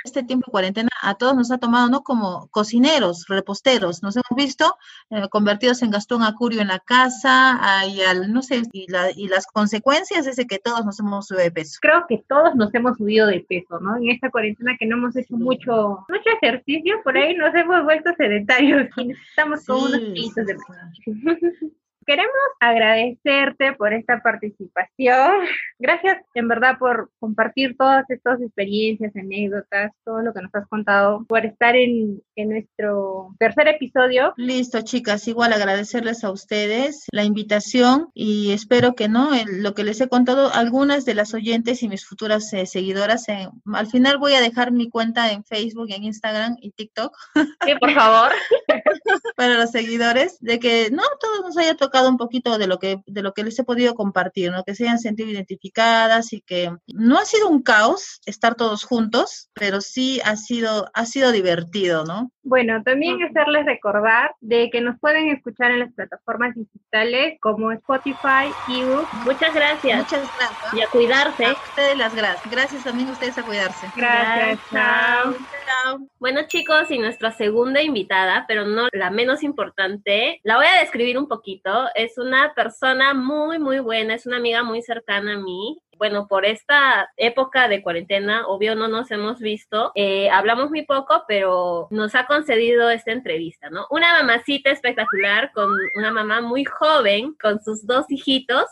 Este 0.04 0.22
tiempo 0.22 0.46
de 0.46 0.52
cuarentena 0.52 0.88
a 1.02 1.14
todos 1.14 1.34
nos 1.34 1.50
ha 1.50 1.58
tomado, 1.58 1.88
¿no? 1.88 2.02
Como 2.02 2.48
cocineros, 2.50 3.26
reposteros, 3.28 4.02
nos 4.02 4.16
hemos 4.16 4.36
visto 4.36 4.76
eh, 5.10 5.28
convertidos 5.30 5.82
en 5.82 5.90
Gastón 5.90 6.22
Acurio 6.22 6.60
en 6.60 6.68
la 6.68 6.78
casa, 6.78 7.60
y 7.88 8.00
al, 8.02 8.32
no 8.32 8.42
sé, 8.42 8.62
y, 8.72 8.90
la, 8.90 9.10
y 9.14 9.28
las 9.28 9.46
consecuencias 9.46 10.26
es 10.26 10.36
que 10.46 10.58
todos 10.58 10.84
nos 10.84 10.98
hemos 11.00 11.26
subido 11.26 11.44
de 11.44 11.50
peso. 11.50 11.78
Creo 11.80 12.04
que 12.08 12.24
todos 12.28 12.54
nos 12.54 12.74
hemos 12.74 12.96
subido 12.96 13.26
de 13.26 13.40
peso, 13.48 13.80
¿no? 13.80 13.96
En 13.96 14.10
esta 14.10 14.30
cuarentena 14.30 14.76
que 14.78 14.86
no 14.86 14.96
hemos 14.96 15.16
hecho 15.16 15.36
mucho, 15.36 16.04
mucho 16.08 16.30
ejercicio, 16.40 17.00
por 17.02 17.16
ahí 17.16 17.34
nos 17.34 17.54
hemos 17.54 17.84
vuelto 17.84 18.10
sedentarios 18.16 18.88
y 18.96 19.06
necesitamos 19.06 19.64
como 19.66 19.86
unos 19.86 19.98
kilitos 19.98 20.46
de 20.46 20.54
peso. 20.54 21.72
Queremos 22.06 22.32
agradecerte 22.58 23.74
por 23.74 23.92
esta 23.92 24.20
participación. 24.22 25.46
Gracias 25.78 26.18
en 26.34 26.48
verdad 26.48 26.78
por 26.78 27.10
compartir 27.20 27.76
todas 27.76 28.08
estas 28.10 28.40
experiencias, 28.40 29.14
anécdotas, 29.14 29.92
todo 30.04 30.22
lo 30.22 30.32
que 30.32 30.42
nos 30.42 30.54
has 30.54 30.66
contado, 30.68 31.24
por 31.28 31.46
estar 31.46 31.76
en, 31.76 32.20
nuestro 32.36 33.34
tercer 33.38 33.68
episodio. 33.68 34.34
Listo, 34.36 34.82
chicas, 34.82 35.28
igual 35.28 35.52
agradecerles 35.52 36.24
a 36.24 36.30
ustedes 36.30 37.06
la 37.12 37.24
invitación 37.24 38.08
y 38.14 38.52
espero 38.52 38.94
que 38.94 39.08
no, 39.08 39.30
lo 39.46 39.74
que 39.74 39.84
les 39.84 40.00
he 40.00 40.08
contado, 40.08 40.52
algunas 40.52 41.04
de 41.04 41.14
las 41.14 41.34
oyentes 41.34 41.82
y 41.82 41.88
mis 41.88 42.04
futuras 42.04 42.52
eh, 42.52 42.66
seguidoras, 42.66 43.28
eh, 43.28 43.48
al 43.72 43.86
final 43.86 44.18
voy 44.18 44.34
a 44.34 44.40
dejar 44.40 44.72
mi 44.72 44.90
cuenta 44.90 45.30
en 45.30 45.44
Facebook, 45.44 45.86
en 45.90 46.04
Instagram 46.04 46.56
y 46.60 46.72
TikTok. 46.72 47.16
Sí, 47.34 47.74
por 47.78 47.92
favor. 47.92 48.32
Para 49.36 49.54
los 49.54 49.70
seguidores, 49.70 50.38
de 50.40 50.58
que 50.58 50.88
no 50.90 51.02
todos 51.20 51.42
nos 51.42 51.56
haya 51.56 51.76
tocado 51.76 51.91
un 52.08 52.16
poquito 52.16 52.58
de 52.58 52.66
lo 52.66 52.78
que 52.78 53.02
de 53.06 53.22
lo 53.22 53.32
que 53.32 53.44
les 53.44 53.58
he 53.58 53.64
podido 53.64 53.94
compartir, 53.94 54.50
¿no? 54.50 54.64
Que 54.64 54.74
se 54.74 54.84
hayan 54.84 54.98
sentido 54.98 55.28
identificadas 55.28 56.32
y 56.32 56.40
que 56.40 56.70
no 56.86 57.18
ha 57.18 57.24
sido 57.24 57.48
un 57.48 57.62
caos 57.62 58.20
estar 58.26 58.54
todos 58.54 58.84
juntos, 58.84 59.50
pero 59.52 59.80
sí 59.80 60.20
ha 60.24 60.36
sido 60.36 60.86
ha 60.94 61.06
sido 61.06 61.32
divertido, 61.32 62.04
¿no? 62.04 62.32
Bueno, 62.44 62.82
también 62.82 63.22
hacerles 63.22 63.66
recordar 63.66 64.34
de 64.40 64.70
que 64.70 64.80
nos 64.80 64.98
pueden 64.98 65.28
escuchar 65.28 65.70
en 65.70 65.80
las 65.80 65.92
plataformas 65.92 66.54
digitales 66.54 67.38
como 67.40 67.72
Spotify, 67.72 68.50
ebook. 68.68 69.06
Muchas 69.24 69.54
gracias. 69.54 69.98
Muchas 69.98 70.28
gracias. 70.38 70.74
Y 70.74 70.82
a 70.82 70.86
cuidarse. 70.88 71.44
A 71.46 71.52
ustedes 71.52 71.98
las 71.98 72.14
gracias. 72.14 72.50
Gracias 72.50 72.84
también 72.84 73.08
a 73.08 73.12
ustedes 73.12 73.38
a 73.38 73.42
cuidarse. 73.42 73.86
Gracias. 73.96 74.58
Chao. 74.70 75.34
Chao. 75.34 76.08
Bueno, 76.18 76.42
chicos, 76.48 76.90
y 76.90 76.98
nuestra 76.98 77.30
segunda 77.32 77.80
invitada, 77.82 78.44
pero 78.48 78.66
no 78.66 78.88
la 78.92 79.10
menos 79.10 79.42
importante, 79.42 80.40
la 80.42 80.56
voy 80.56 80.66
a 80.66 80.80
describir 80.80 81.18
un 81.18 81.28
poquito 81.28 81.62
es 81.94 82.18
una 82.18 82.54
persona 82.54 83.14
muy, 83.14 83.58
muy 83.58 83.78
buena, 83.80 84.14
es 84.14 84.26
una 84.26 84.36
amiga 84.36 84.62
muy 84.62 84.82
cercana 84.82 85.34
a 85.34 85.38
mí. 85.38 85.78
Bueno, 85.98 86.26
por 86.26 86.44
esta 86.44 87.12
época 87.16 87.68
de 87.68 87.82
cuarentena, 87.82 88.46
obvio 88.48 88.74
no 88.74 88.88
nos 88.88 89.10
hemos 89.10 89.38
visto, 89.38 89.92
eh, 89.94 90.30
hablamos 90.30 90.70
muy 90.70 90.84
poco, 90.84 91.24
pero 91.28 91.86
nos 91.90 92.14
ha 92.14 92.26
concedido 92.26 92.90
esta 92.90 93.12
entrevista, 93.12 93.70
¿no? 93.70 93.86
Una 93.90 94.18
mamacita 94.18 94.70
espectacular 94.70 95.52
con 95.52 95.70
una 95.96 96.10
mamá 96.10 96.40
muy 96.40 96.64
joven, 96.64 97.34
con 97.40 97.62
sus 97.62 97.86
dos 97.86 98.06
hijitos. 98.08 98.64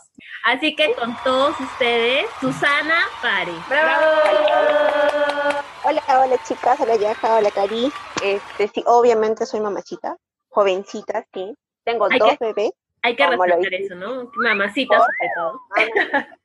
Así 0.43 0.75
que 0.75 0.93
con 0.95 1.15
todos 1.23 1.57
ustedes, 1.59 2.25
Susana 2.39 2.99
Pari. 3.21 3.55
¡Bravo! 3.69 5.61
Hola, 5.83 6.01
hola 6.09 6.37
chicas, 6.43 6.79
hola 6.79 6.95
Yaja, 6.95 7.37
hola 7.37 7.51
Cari. 7.51 7.91
Este, 8.23 8.67
sí, 8.67 8.83
obviamente 8.85 9.45
soy 9.45 9.61
mamacita, 9.61 10.17
jovencita, 10.49 11.25
sí. 11.33 11.55
Tengo 11.83 12.07
dos 12.09 12.37
bebés. 12.39 12.71
Hay 13.03 13.15
que 13.15 13.25
respetar 13.25 13.73
eso, 13.73 13.95
¿no? 13.95 14.29
Mamacita 14.35 14.97
sobre 14.97 15.31
todo. 15.35 15.59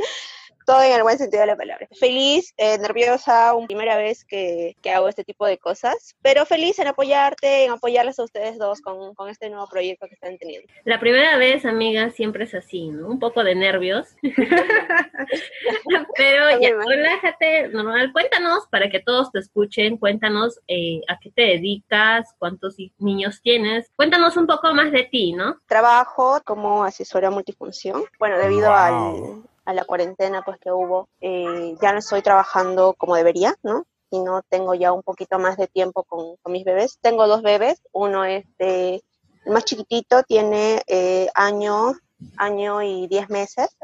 todo 0.70 0.82
en 0.82 0.92
el 0.92 1.02
buen 1.02 1.18
sentido 1.18 1.40
de 1.40 1.48
la 1.48 1.56
palabra. 1.56 1.88
Feliz, 1.98 2.54
eh, 2.56 2.78
nerviosa, 2.78 3.54
una 3.54 3.66
primera 3.66 3.96
vez 3.96 4.24
que, 4.24 4.76
que, 4.82 4.90
hago 4.92 5.08
este 5.08 5.24
tipo 5.24 5.44
de 5.46 5.58
cosas, 5.58 6.14
pero 6.22 6.46
feliz 6.46 6.78
en 6.78 6.86
apoyarte, 6.86 7.64
en 7.64 7.72
apoyarles 7.72 8.20
a 8.20 8.24
ustedes 8.24 8.56
dos 8.56 8.80
con, 8.80 9.14
con, 9.14 9.28
este 9.28 9.50
nuevo 9.50 9.68
proyecto 9.68 10.06
que 10.06 10.14
están 10.14 10.38
teniendo. 10.38 10.72
La 10.84 11.00
primera 11.00 11.36
vez, 11.38 11.64
amiga, 11.64 12.10
siempre 12.10 12.44
es 12.44 12.54
así, 12.54 12.88
¿no? 12.88 13.08
Un 13.08 13.18
poco 13.18 13.42
de 13.42 13.56
nervios. 13.56 14.08
pero 16.16 16.60
ya, 16.60 16.70
relájate, 16.86 17.68
normal. 17.68 18.12
Cuéntanos, 18.12 18.66
para 18.70 18.88
que 18.90 19.00
todos 19.00 19.32
te 19.32 19.40
escuchen, 19.40 19.96
cuéntanos 19.96 20.60
eh, 20.68 21.00
a 21.08 21.18
qué 21.18 21.32
te 21.32 21.42
dedicas, 21.42 22.32
cuántos 22.38 22.76
niños 22.98 23.40
tienes. 23.42 23.90
Cuéntanos 23.96 24.36
un 24.36 24.46
poco 24.46 24.72
más 24.72 24.92
de 24.92 25.04
ti, 25.04 25.32
¿no? 25.32 25.58
Trabajo 25.66 26.40
como 26.44 26.84
asesora 26.84 27.30
multifunción. 27.30 28.04
Bueno, 28.18 28.38
debido 28.38 28.72
al, 28.72 29.42
la 29.72 29.84
cuarentena 29.84 30.42
pues 30.42 30.58
que 30.58 30.70
hubo, 30.70 31.08
eh, 31.20 31.76
ya 31.80 31.92
no 31.92 31.98
estoy 31.98 32.22
trabajando 32.22 32.94
como 32.94 33.16
debería, 33.16 33.56
¿no? 33.62 33.86
Y 34.10 34.20
no 34.20 34.42
tengo 34.48 34.74
ya 34.74 34.92
un 34.92 35.02
poquito 35.02 35.38
más 35.38 35.56
de 35.56 35.68
tiempo 35.68 36.02
con, 36.04 36.36
mis 36.46 36.64
bebés. 36.64 36.98
Tengo 37.00 37.26
dos 37.28 37.42
bebés, 37.42 37.80
uno 37.92 38.24
es 38.24 38.44
de, 38.58 39.02
más 39.46 39.64
chiquitito 39.64 40.22
tiene 40.24 40.82
eh, 40.86 41.28
año, 41.34 41.92
año 42.36 42.82
y 42.82 43.06
diez 43.06 43.30
meses, 43.30 43.76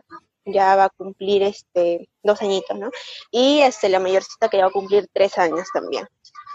ya 0.44 0.76
va 0.76 0.84
a 0.84 0.90
cumplir 0.90 1.42
este 1.42 2.08
dos 2.22 2.40
añitos, 2.42 2.78
¿no? 2.78 2.90
Y 3.30 3.60
este, 3.60 3.88
la 3.88 4.00
mayorcita 4.00 4.48
que 4.48 4.58
ya 4.58 4.64
va 4.64 4.70
a 4.70 4.72
cumplir 4.72 5.08
tres 5.12 5.38
años 5.38 5.68
también. 5.72 6.06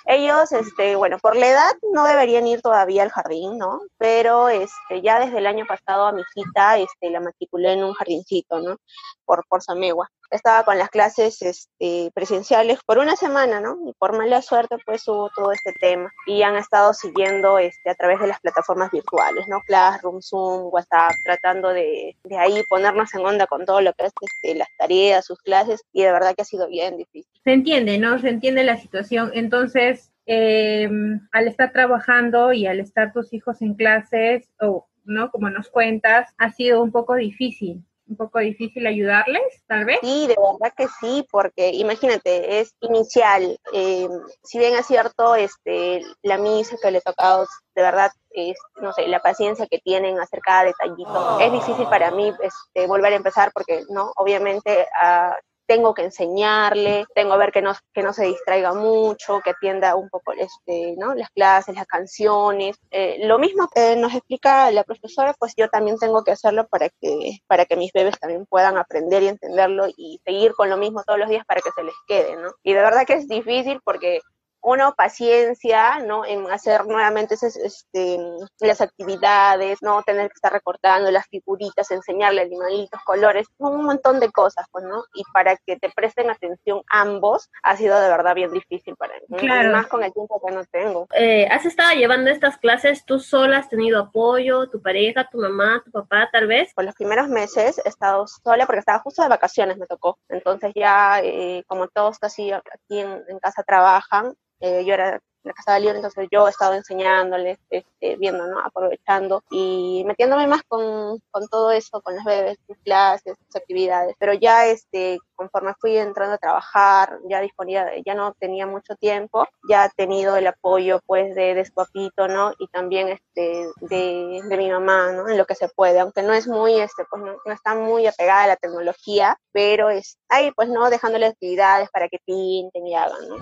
Ellos, 0.06 0.52
este, 0.52 0.96
bueno, 0.96 1.18
por 1.20 1.36
la 1.36 1.48
edad 1.48 1.72
no 1.94 2.06
deberían 2.06 2.48
ir 2.48 2.62
todavía 2.62 3.04
al 3.04 3.12
jardín, 3.12 3.58
¿no? 3.58 3.82
Pero 3.98 4.50
este, 4.50 5.02
ya 5.02 5.20
desde 5.20 5.38
el 5.38 5.48
año 5.48 5.66
pasado 5.68 6.06
a 6.08 6.12
mi 6.12 6.22
hijita 6.22 6.78
este, 6.78 7.10
la 7.10 7.20
matriculé 7.20 7.74
en 7.74 7.84
un 7.84 7.94
jardincito, 7.94 8.60
¿no? 8.60 8.78
Por, 9.26 9.46
por 9.48 9.62
Samegua. 9.62 10.10
Estaba 10.32 10.64
con 10.64 10.78
las 10.78 10.90
clases 10.90 11.42
este, 11.42 12.10
presenciales 12.14 12.80
por 12.86 13.00
una 13.00 13.18
semana, 13.18 13.60
¿no? 13.60 13.78
Y 13.86 13.94
por 14.00 14.18
mala 14.18 14.42
suerte, 14.42 14.78
pues 14.86 15.06
hubo 15.08 15.30
todo 15.36 15.52
este 15.52 15.74
tema. 15.74 16.10
Y 16.26 16.42
han 16.42 16.56
estado 16.56 16.94
siguiendo 16.94 17.60
este, 17.60 17.90
a 17.90 17.96
través 17.96 18.20
de 18.22 18.28
las 18.28 18.40
plataformas 18.40 18.92
virtuales, 18.92 19.46
¿no? 19.50 19.62
Classroom, 19.62 20.22
Zoom, 20.22 20.70
WhatsApp, 20.72 21.12
tratando 21.26 21.70
de, 21.70 22.16
de 22.24 22.38
ahí 22.38 22.64
ponernos 22.70 23.14
en 23.14 23.26
onda 23.26 23.46
con 23.46 23.66
todo 23.66 23.82
lo 23.82 23.92
que 23.94 24.06
es 24.06 24.14
este, 24.22 24.56
las 24.56 24.70
tareas, 24.78 25.26
sus 25.26 25.40
clases. 25.42 25.82
Y 25.92 26.04
de 26.04 26.12
verdad 26.12 26.34
que 26.34 26.44
ha 26.44 26.46
sido 26.46 26.68
bien 26.70 26.96
difícil. 26.96 27.32
Se 27.44 27.52
entiende, 27.52 27.98
¿no? 27.98 28.18
Se 28.20 28.30
entiende 28.30 28.64
la 28.64 28.78
situación. 28.78 29.32
Entonces, 29.34 30.12
eh, 30.26 30.90
al 31.34 31.48
estar 31.48 31.74
trabajando 31.74 32.54
y 32.54 32.68
al 32.68 32.80
estar 32.80 33.12
tus 33.12 33.34
hijos 33.34 33.62
en 33.62 33.74
clases, 33.74 34.50
o, 34.62 34.88
¿no? 35.04 35.30
Como 35.30 35.50
nos 35.50 35.70
cuentas, 35.70 36.34
ha 36.38 36.52
sido 36.52 36.82
un 36.82 36.92
poco 36.92 37.16
difícil 37.16 37.84
un 38.12 38.18
poco 38.18 38.40
difícil 38.40 38.86
ayudarles, 38.86 39.64
tal 39.68 39.86
vez. 39.86 40.00
Sí, 40.02 40.28
de 40.28 40.36
verdad 40.36 40.74
que 40.76 40.88
sí, 41.00 41.26
porque 41.32 41.70
imagínate, 41.70 42.60
es 42.60 42.76
inicial. 42.82 43.58
Eh, 43.74 44.08
si 44.44 44.60
bien 44.60 44.76
es 44.76 44.86
cierto, 44.86 45.36
este, 45.36 46.02
la 46.22 46.38
misa 46.38 46.76
que 46.82 46.92
le 46.92 46.98
ha 46.98 47.02
tocado, 47.02 47.48
de 47.74 47.82
verdad, 47.82 48.12
es, 48.32 48.58
no 48.82 48.92
sé, 48.92 49.08
la 49.08 49.20
paciencia 49.20 49.66
que 49.68 49.80
tienen 49.80 50.20
hacer 50.20 50.42
cada 50.42 50.66
detallito. 50.66 51.40
Es 51.40 51.52
difícil 51.52 51.88
para 51.88 52.12
mí 52.12 52.34
este, 52.42 52.86
volver 52.88 53.14
a 53.14 53.18
empezar 53.18 53.52
porque, 53.54 53.84
no, 53.90 54.12
obviamente 54.18 54.88
a 54.94 55.36
tengo 55.72 55.94
que 55.94 56.04
enseñarle, 56.04 57.06
tengo 57.16 57.32
que 57.32 57.38
ver 57.38 57.52
que 57.54 57.62
no, 57.62 57.74
que 57.94 58.04
no 58.04 58.12
se 58.12 58.26
distraiga 58.26 58.74
mucho, 58.74 59.40
que 59.40 59.52
atienda 59.52 59.96
un 59.96 60.10
poco 60.10 60.34
este, 60.34 60.96
¿no? 60.98 61.16
las 61.16 61.30
clases, 61.30 61.76
las 61.76 61.88
canciones. 61.88 62.76
Eh, 62.90 63.26
lo 63.26 63.40
mismo 63.40 63.70
que 63.74 63.96
nos 63.96 64.14
explica 64.14 64.70
la 64.72 64.84
profesora, 64.84 65.34
pues 65.40 65.54
yo 65.56 65.70
también 65.70 65.98
tengo 65.98 66.26
que 66.26 66.32
hacerlo 66.32 66.68
para 66.68 66.90
que, 66.90 67.38
para 67.48 67.66
que 67.66 67.78
mis 67.78 67.94
bebés 67.94 68.20
también 68.20 68.46
puedan 68.48 68.78
aprender 68.78 69.24
y 69.24 69.30
entenderlo 69.30 69.88
y 69.96 70.20
seguir 70.26 70.52
con 70.56 70.70
lo 70.70 70.76
mismo 70.76 71.04
todos 71.04 71.20
los 71.20 71.30
días 71.30 71.46
para 71.46 71.62
que 71.62 71.72
se 71.74 71.84
les 71.84 71.96
quede, 72.06 72.36
¿no? 72.36 72.52
Y 72.64 72.74
de 72.74 72.82
verdad 72.82 73.06
que 73.08 73.14
es 73.14 73.30
difícil 73.30 73.80
porque 73.86 74.20
uno 74.62 74.94
paciencia, 74.96 76.00
¿no? 76.00 76.26
En 76.26 76.50
hacer 76.52 76.86
nuevamente 76.86 77.36
este, 77.36 78.20
las 78.60 78.82
actividades, 78.82 79.80
¿no? 79.82 80.04
Tener 80.04 80.28
que 80.28 80.36
estar 80.36 80.54
recortando 80.54 81.10
las 81.12 81.28
figuritas, 81.28 81.90
enseñarle 81.92 82.42
animalitos, 82.42 83.02
colores, 83.04 83.48
un 83.58 83.84
montón 83.84 84.20
de 84.20 84.32
cosas, 84.32 84.66
pues, 84.72 84.86
¿no? 84.86 85.04
Y 85.14 85.24
para 85.34 85.58
que 85.58 85.78
te 85.78 85.90
presten 85.90 86.30
atención 86.30 86.82
ambos, 86.90 87.50
ha 87.64 87.76
sido 87.76 88.00
de 88.00 88.10
verdad 88.10 88.36
bien 88.36 88.52
difícil 88.52 88.96
para 88.96 89.14
mí. 89.28 89.38
Claro. 89.38 89.72
Más 89.72 89.88
con 89.88 90.04
el 90.04 90.14
tiempo 90.14 90.42
que 90.46 90.54
no 90.54 90.64
tengo. 90.66 91.08
Eh, 91.14 91.48
¿Has 91.50 91.66
estado 91.66 91.92
llevando 91.94 92.30
estas 92.30 92.58
clases 92.58 93.04
tú 93.06 93.20
sola? 93.20 93.58
¿Has 93.58 93.70
tenido 93.70 94.00
apoyo? 94.00 94.70
¿Tu 94.70 94.82
pareja, 94.82 95.28
tu 95.30 95.40
mamá, 95.40 95.82
tu 95.84 95.92
papá, 95.92 96.30
tal 96.32 96.48
vez? 96.48 96.74
Por 96.74 96.86
los 96.86 96.96
primeros 96.96 97.28
meses 97.28 97.82
he 97.84 97.90
estado 97.90 98.26
sola 98.28 98.66
porque 98.66 98.80
estaba 98.80 99.00
justo 99.00 99.24
de 99.24 99.30
vacaciones, 99.30 99.78
me 99.78 99.88
tocó. 99.88 100.20
Entonces 100.30 100.72
ya, 100.76 101.20
eh, 101.24 101.64
como 101.68 101.88
todos 101.88 102.20
casi 102.20 102.52
aquí 102.52 103.00
en, 103.00 103.24
en 103.28 103.40
casa 103.40 103.64
trabajan, 103.64 104.36
eh, 104.62 104.86
yo 104.86 104.94
era 104.94 105.20
la 105.44 105.54
casa 105.54 105.74
de 105.74 105.82
libre, 105.82 105.96
entonces 105.98 106.28
yo 106.32 106.48
he 106.48 106.50
estado 106.50 106.74
enseñándoles, 106.74 107.58
este, 107.70 108.16
viendo, 108.18 108.46
¿no? 108.48 108.60
Aprovechando 108.60 109.44
y 109.50 110.04
metiéndome 110.06 110.48
más 110.48 110.62
con, 110.68 111.20
todo 111.50 111.72
eso, 111.72 112.02
con 112.02 112.16
las 112.16 112.26
bebés, 112.26 112.58
sus 112.68 112.78
clases, 112.80 113.36
sus 113.48 113.56
actividades. 113.56 114.16
Pero 114.20 114.34
ya, 114.34 114.68
este, 114.68 115.18
conforme 115.36 115.74
fui 115.80 115.98
entrando 115.98 116.36
a 116.36 116.38
trabajar, 116.38 117.20
ya 117.28 117.42
disponía, 117.42 117.88
ya 118.06 118.14
no 118.14 118.34
tenía 118.40 118.68
mucho 118.68 118.96
tiempo, 118.96 119.48
ya 119.70 119.86
he 119.86 119.90
tenido 119.96 120.36
el 120.36 120.48
apoyo, 120.48 121.00
pues, 121.06 121.34
de, 121.36 121.56
de 121.56 121.66
su 121.66 121.74
papito, 121.74 122.28
¿no? 122.28 122.54
Y 122.60 122.68
también, 122.68 123.10
este, 123.10 123.68
de, 123.82 124.42
mi 124.58 124.70
mamá, 124.70 125.12
¿no? 125.12 125.28
En 125.28 125.38
lo 125.38 125.46
que 125.46 125.56
se 125.56 125.70
puede, 125.70 126.00
aunque 126.00 126.22
no 126.22 126.34
es 126.34 126.48
muy, 126.48 126.80
este, 126.80 127.04
pues, 127.10 127.24
no, 127.24 127.54
está 127.54 127.74
muy 127.76 128.06
apegada 128.06 128.44
a 128.44 128.48
la 128.48 128.56
tecnología, 128.58 129.38
pero 129.52 129.90
es 129.90 130.18
ahí, 130.30 130.52
pues, 130.56 130.70
¿no? 130.70 130.90
Dejándole 130.90 131.26
actividades 131.26 131.90
para 131.90 132.08
que 132.10 132.20
pinten 132.26 132.86
y 132.86 132.96
hagan, 132.96 133.28
¿no? 133.28 133.38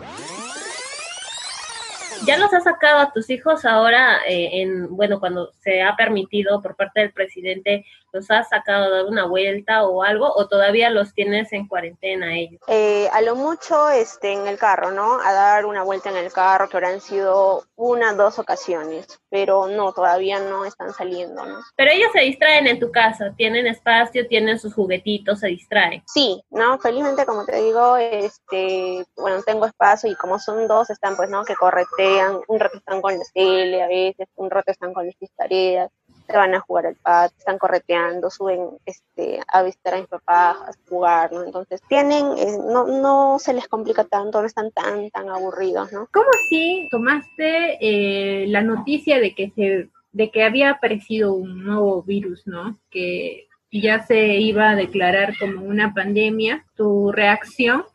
Ya 2.25 2.37
los 2.37 2.53
has 2.53 2.63
sacado 2.63 2.99
a 2.99 3.11
tus 3.11 3.29
hijos 3.29 3.65
ahora 3.65 4.19
eh, 4.27 4.61
en, 4.61 4.95
bueno, 4.95 5.19
cuando 5.19 5.51
se 5.59 5.81
ha 5.81 5.95
permitido 5.95 6.61
por 6.61 6.75
parte 6.75 7.01
del 7.01 7.11
presidente, 7.11 7.85
los 8.11 8.29
has 8.31 8.49
sacado 8.49 8.85
a 8.85 8.89
dar 8.89 9.05
una 9.05 9.25
vuelta 9.25 9.85
o 9.85 10.03
algo, 10.03 10.31
o 10.33 10.47
todavía 10.47 10.89
los 10.89 11.13
tienes 11.13 11.51
en 11.53 11.67
cuarentena 11.67 12.37
ellos? 12.37 12.61
Eh, 12.67 13.09
a 13.11 13.21
lo 13.21 13.35
mucho 13.35 13.89
este, 13.89 14.33
en 14.33 14.47
el 14.47 14.57
carro, 14.57 14.91
¿no? 14.91 15.19
A 15.19 15.33
dar 15.33 15.65
una 15.65 15.83
vuelta 15.83 16.09
en 16.09 16.17
el 16.17 16.31
carro, 16.31 16.69
que 16.69 16.77
habrán 16.77 17.01
sido 17.01 17.63
una, 17.75 18.13
dos 18.13 18.39
ocasiones, 18.39 19.19
pero 19.29 19.67
no, 19.67 19.93
todavía 19.93 20.39
no 20.39 20.65
están 20.65 20.93
saliendo, 20.93 21.45
¿no? 21.45 21.59
Pero 21.75 21.91
ellos 21.91 22.09
se 22.13 22.21
distraen 22.21 22.67
en 22.67 22.79
tu 22.79 22.91
casa, 22.91 23.33
tienen 23.35 23.67
espacio, 23.67 24.27
tienen 24.27 24.59
sus 24.59 24.73
juguetitos, 24.73 25.39
se 25.39 25.47
distraen. 25.47 26.03
Sí, 26.07 26.43
¿no? 26.49 26.79
Felizmente, 26.79 27.25
como 27.25 27.45
te 27.45 27.61
digo, 27.61 27.97
este, 27.97 29.05
bueno, 29.15 29.41
tengo 29.43 29.65
espacio 29.65 30.11
y 30.11 30.15
como 30.15 30.39
son 30.39 30.67
dos, 30.67 30.89
están 30.89 31.15
pues, 31.15 31.29
¿no? 31.29 31.43
Que 31.43 31.55
corretean, 31.55 32.39
un 32.47 32.59
rato 32.59 32.77
están 32.77 33.01
con 33.01 33.17
la 33.17 33.23
tele 33.33 33.83
a 33.83 33.87
veces, 33.87 34.27
un 34.35 34.49
rato 34.49 34.71
están 34.71 34.93
con 34.93 35.05
las 35.05 35.15
tareas, 35.35 35.91
se 36.29 36.37
van 36.37 36.53
a 36.53 36.59
jugar 36.59 36.85
al 36.85 36.95
patio, 36.95 37.37
están 37.37 37.57
correteando, 37.57 38.29
suben 38.29 38.69
este, 38.85 39.39
a 39.47 39.63
visitar 39.63 39.95
a 39.95 39.97
mis 39.97 40.07
papás, 40.07 40.57
a 40.57 40.71
jugar, 40.87 41.31
¿no? 41.31 41.43
Entonces 41.43 41.81
tienen, 41.87 42.25
eh, 42.37 42.57
no, 42.71 42.85
no 42.85 43.39
se 43.39 43.53
les 43.53 43.67
complica 43.67 44.03
tanto, 44.03 44.39
no 44.39 44.47
están 44.47 44.71
tan, 44.71 45.09
tan 45.09 45.29
aburridos, 45.29 45.91
¿no? 45.91 46.07
¿Cómo 46.13 46.27
así 46.45 46.87
tomaste 46.91 47.77
eh, 47.81 48.47
la 48.47 48.61
noticia 48.61 49.19
de 49.19 49.33
que 49.33 49.51
se, 49.55 49.89
de 50.11 50.31
que 50.31 50.43
había 50.43 50.71
aparecido 50.71 51.33
un 51.33 51.63
nuevo 51.63 52.03
virus, 52.03 52.45
¿no? 52.45 52.77
Que 52.91 53.47
ya 53.71 54.05
se 54.05 54.37
iba 54.37 54.71
a 54.71 54.75
declarar 54.75 55.33
como 55.39 55.63
una 55.63 55.93
pandemia, 55.93 56.65
¿tu 56.75 57.11
reacción? 57.11 57.85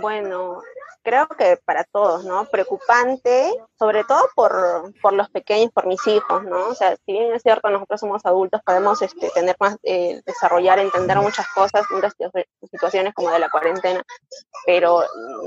Bueno, 0.00 0.60
creo 1.02 1.26
que 1.28 1.58
para 1.64 1.84
todos, 1.84 2.24
¿no? 2.24 2.44
Preocupante, 2.46 3.52
sobre 3.78 4.04
todo 4.04 4.28
por, 4.34 4.92
por 5.00 5.12
los 5.12 5.28
pequeños, 5.30 5.70
por 5.72 5.86
mis 5.86 6.04
hijos, 6.06 6.44
¿no? 6.44 6.68
O 6.68 6.74
sea, 6.74 6.96
si 7.04 7.12
bien 7.12 7.34
es 7.34 7.42
cierto, 7.42 7.70
nosotros 7.70 8.00
somos 8.00 8.24
adultos, 8.24 8.60
podemos 8.64 9.00
este, 9.02 9.30
tener 9.30 9.56
más, 9.58 9.76
eh, 9.82 10.20
desarrollar, 10.26 10.78
entender 10.78 11.16
muchas 11.18 11.46
cosas, 11.54 11.84
muchas 11.90 12.14
situaciones 12.70 13.14
como 13.14 13.30
de 13.30 13.38
la 13.38 13.50
cuarentena, 13.50 14.02
pero 14.66 15.02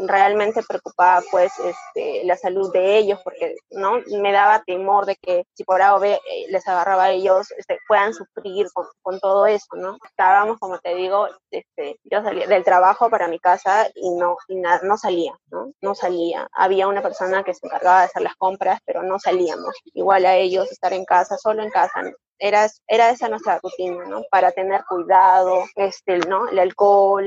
realmente 0.07 0.63
preocupaba, 0.67 1.21
pues, 1.31 1.51
este, 1.59 2.23
la 2.25 2.35
salud 2.37 2.71
de 2.71 2.97
ellos, 2.97 3.19
porque, 3.23 3.55
¿no? 3.71 3.99
Me 4.21 4.31
daba 4.31 4.63
temor 4.63 5.05
de 5.05 5.15
que 5.17 5.45
si 5.53 5.63
por 5.63 5.81
A 5.81 5.95
o 5.95 5.99
B 5.99 6.13
eh, 6.13 6.45
les 6.49 6.67
agarraba 6.67 7.05
a 7.05 7.11
ellos, 7.11 7.51
este, 7.57 7.79
puedan 7.87 8.13
sufrir 8.13 8.67
con, 8.73 8.87
con, 9.01 9.19
todo 9.19 9.45
eso, 9.45 9.75
¿no? 9.75 9.97
Estábamos, 10.05 10.57
como 10.59 10.79
te 10.79 10.95
digo, 10.95 11.27
este, 11.51 11.97
yo 12.03 12.21
salía 12.23 12.47
del 12.47 12.63
trabajo 12.63 13.09
para 13.09 13.27
mi 13.27 13.39
casa 13.39 13.87
y 13.95 14.09
no, 14.11 14.37
y 14.47 14.55
no 14.55 14.97
salía. 14.97 15.33
¿No? 15.51 15.95
salía. 15.95 16.47
Había 16.53 16.87
una 16.87 17.01
persona 17.01 17.43
que 17.43 17.53
se 17.53 17.65
encargaba 17.65 17.99
de 17.99 18.05
hacer 18.05 18.21
las 18.21 18.35
compras, 18.35 18.79
pero 18.85 19.03
no 19.03 19.19
salíamos. 19.19 19.75
Igual 19.93 20.25
a 20.25 20.35
ellos 20.35 20.71
estar 20.71 20.93
en 20.93 21.05
casa, 21.05 21.37
solo 21.37 21.63
en 21.63 21.69
casa, 21.69 22.01
era, 22.39 22.67
era 22.87 23.09
esa 23.09 23.29
nuestra 23.29 23.59
rutina, 23.61 24.05
¿no? 24.05 24.23
Para 24.29 24.51
tener 24.51 24.83
cuidado, 24.85 25.63
este, 25.75 26.17
¿no? 26.19 26.47
El 26.49 26.59
alcohol, 26.59 27.25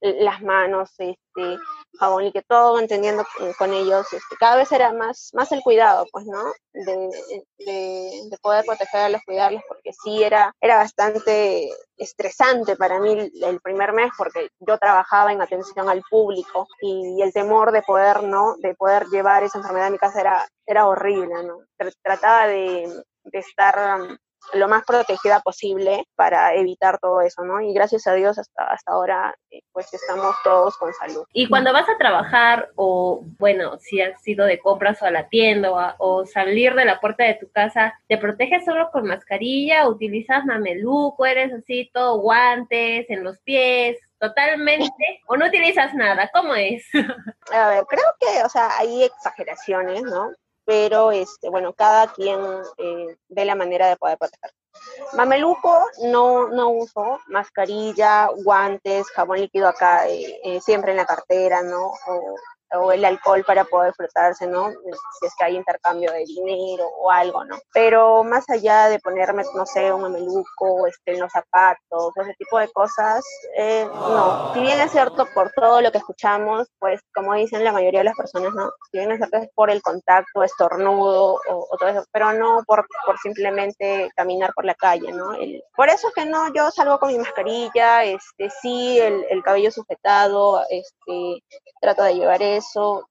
las 0.00 0.42
manos, 0.42 0.90
este, 0.98 1.58
jabón 1.98 2.24
y 2.24 2.32
que 2.32 2.42
todo 2.42 2.78
entendiendo 2.78 3.24
con 3.58 3.72
ellos, 3.72 4.06
este, 4.12 4.36
cada 4.38 4.56
vez 4.56 4.72
era 4.72 4.92
más, 4.92 5.30
más 5.34 5.52
el 5.52 5.62
cuidado, 5.62 6.06
pues, 6.12 6.26
¿no? 6.26 6.42
De, 6.72 7.10
de, 7.58 8.10
de 8.30 8.38
poder 8.40 8.64
protegerlos, 8.64 9.22
cuidarlos, 9.24 9.62
porque 9.68 9.92
sí 9.92 10.22
era, 10.22 10.54
era 10.60 10.76
bastante 10.76 11.68
estresante 11.96 12.76
para 12.76 12.98
mí 12.98 13.30
el 13.42 13.60
primer 13.60 13.92
mes 13.92 14.10
porque 14.16 14.48
yo 14.60 14.78
trabajaba 14.78 15.32
en 15.32 15.42
atención 15.42 15.88
al 15.88 16.02
público 16.08 16.66
y 16.80 17.20
el 17.20 17.32
temor 17.32 17.72
de 17.72 17.82
poder, 17.82 18.22
¿no? 18.22 18.56
De 18.58 18.74
poder 18.74 19.06
llevar 19.06 19.42
esa 19.42 19.58
enfermedad 19.58 19.88
a 19.88 19.90
mi 19.90 19.98
casa 19.98 20.20
era, 20.20 20.48
era 20.66 20.86
horrible, 20.86 21.42
¿no? 21.44 21.58
Trataba 22.02 22.46
de, 22.46 23.04
de 23.24 23.38
estar 23.38 24.18
lo 24.54 24.68
más 24.68 24.84
protegida 24.84 25.40
posible 25.40 26.04
para 26.16 26.54
evitar 26.54 26.98
todo 26.98 27.20
eso, 27.20 27.42
¿no? 27.42 27.60
Y 27.60 27.72
gracias 27.72 28.06
a 28.06 28.14
Dios 28.14 28.38
hasta, 28.38 28.64
hasta 28.64 28.92
ahora, 28.92 29.34
eh, 29.50 29.60
pues 29.72 29.92
estamos 29.92 30.34
todos 30.44 30.76
con 30.76 30.92
salud. 30.94 31.24
Y 31.32 31.48
cuando 31.48 31.72
vas 31.72 31.88
a 31.88 31.98
trabajar 31.98 32.70
o, 32.76 33.22
bueno, 33.38 33.78
si 33.78 34.00
has 34.00 34.26
ido 34.26 34.46
de 34.46 34.58
compras 34.58 35.00
o 35.02 35.06
a 35.06 35.10
la 35.10 35.28
tienda 35.28 35.70
o, 35.70 36.20
o 36.20 36.26
salir 36.26 36.74
de 36.74 36.84
la 36.84 37.00
puerta 37.00 37.24
de 37.24 37.34
tu 37.34 37.50
casa, 37.50 37.94
¿te 38.08 38.18
proteges 38.18 38.64
solo 38.64 38.90
con 38.90 39.06
mascarilla? 39.06 39.88
¿Utilizas 39.88 40.44
mameluco? 40.44 41.26
¿Eres 41.26 41.52
así 41.52 41.90
todo 41.92 42.18
guantes 42.20 43.08
en 43.08 43.24
los 43.24 43.38
pies? 43.40 43.98
totalmente 44.20 45.22
o 45.26 45.36
no 45.36 45.46
utilizas 45.46 45.94
nada? 45.94 46.30
¿Cómo 46.32 46.54
es? 46.54 46.84
A 47.52 47.68
ver, 47.70 47.84
creo 47.88 48.04
que, 48.20 48.44
o 48.44 48.48
sea, 48.48 48.78
hay 48.78 49.04
exageraciones, 49.04 50.02
¿no? 50.02 50.30
Pero 50.64 51.10
este, 51.12 51.48
bueno, 51.48 51.72
cada 51.72 52.12
quien 52.12 52.40
eh, 52.78 53.16
ve 53.28 53.44
la 53.44 53.54
manera 53.54 53.88
de 53.88 53.96
poder 53.96 54.18
proteger. 54.18 54.52
Mameluco 55.14 55.86
no, 56.04 56.48
no 56.48 56.70
uso, 56.70 57.18
mascarilla, 57.26 58.28
guantes, 58.44 59.08
jabón 59.10 59.40
líquido 59.40 59.68
acá, 59.68 60.08
eh, 60.08 60.40
eh, 60.44 60.60
siempre 60.60 60.92
en 60.92 60.98
la 60.98 61.06
cartera, 61.06 61.62
¿no? 61.62 61.88
O, 62.06 62.34
o 62.72 62.92
el 62.92 63.04
alcohol 63.04 63.44
para 63.44 63.64
poder 63.64 63.92
frotarse, 63.94 64.46
¿no? 64.46 64.70
Si 64.70 65.26
es 65.26 65.34
que 65.36 65.44
hay 65.44 65.56
intercambio 65.56 66.12
de 66.12 66.24
dinero 66.24 66.86
o 66.86 67.10
algo, 67.10 67.44
¿no? 67.44 67.58
Pero 67.72 68.22
más 68.24 68.48
allá 68.48 68.88
de 68.88 68.98
ponerme, 69.00 69.42
no 69.54 69.66
sé, 69.66 69.92
un 69.92 70.02
mameluco, 70.02 70.86
este, 70.86 71.12
en 71.14 71.20
los 71.20 71.32
zapatos, 71.32 72.12
ese 72.16 72.34
tipo 72.34 72.58
de 72.58 72.68
cosas, 72.72 73.24
eh, 73.56 73.88
no. 73.92 74.52
Si 74.54 74.60
bien 74.60 74.80
es 74.80 74.92
cierto 74.92 75.26
por 75.34 75.50
todo 75.52 75.80
lo 75.80 75.90
que 75.90 75.98
escuchamos, 75.98 76.68
pues 76.78 77.00
como 77.14 77.34
dicen 77.34 77.64
la 77.64 77.72
mayoría 77.72 78.00
de 78.00 78.04
las 78.04 78.16
personas, 78.16 78.52
¿no? 78.54 78.70
Si 78.90 78.98
bien 78.98 79.10
es 79.10 79.18
cierto 79.18 79.38
es 79.38 79.48
por 79.54 79.70
el 79.70 79.82
contacto, 79.82 80.42
estornudo 80.42 81.40
o, 81.48 81.66
o 81.70 81.76
todo 81.78 81.88
eso, 81.88 82.04
pero 82.12 82.32
no 82.32 82.62
por, 82.66 82.86
por 83.04 83.18
simplemente 83.18 84.10
caminar 84.14 84.52
por 84.54 84.64
la 84.64 84.74
calle, 84.74 85.12
¿no? 85.12 85.34
El, 85.34 85.62
por 85.74 85.88
eso 85.88 86.08
es 86.08 86.14
que 86.14 86.26
no, 86.26 86.52
yo 86.54 86.70
salgo 86.70 86.98
con 86.98 87.10
mi 87.10 87.18
mascarilla, 87.18 88.04
este, 88.04 88.50
sí, 88.62 88.98
el, 89.00 89.26
el 89.28 89.42
cabello 89.42 89.70
sujetado, 89.70 90.62
este, 90.68 91.42
trato 91.80 92.02
de 92.02 92.14
llevar 92.14 92.42
eso 92.42 92.59
eso, 92.60 93.08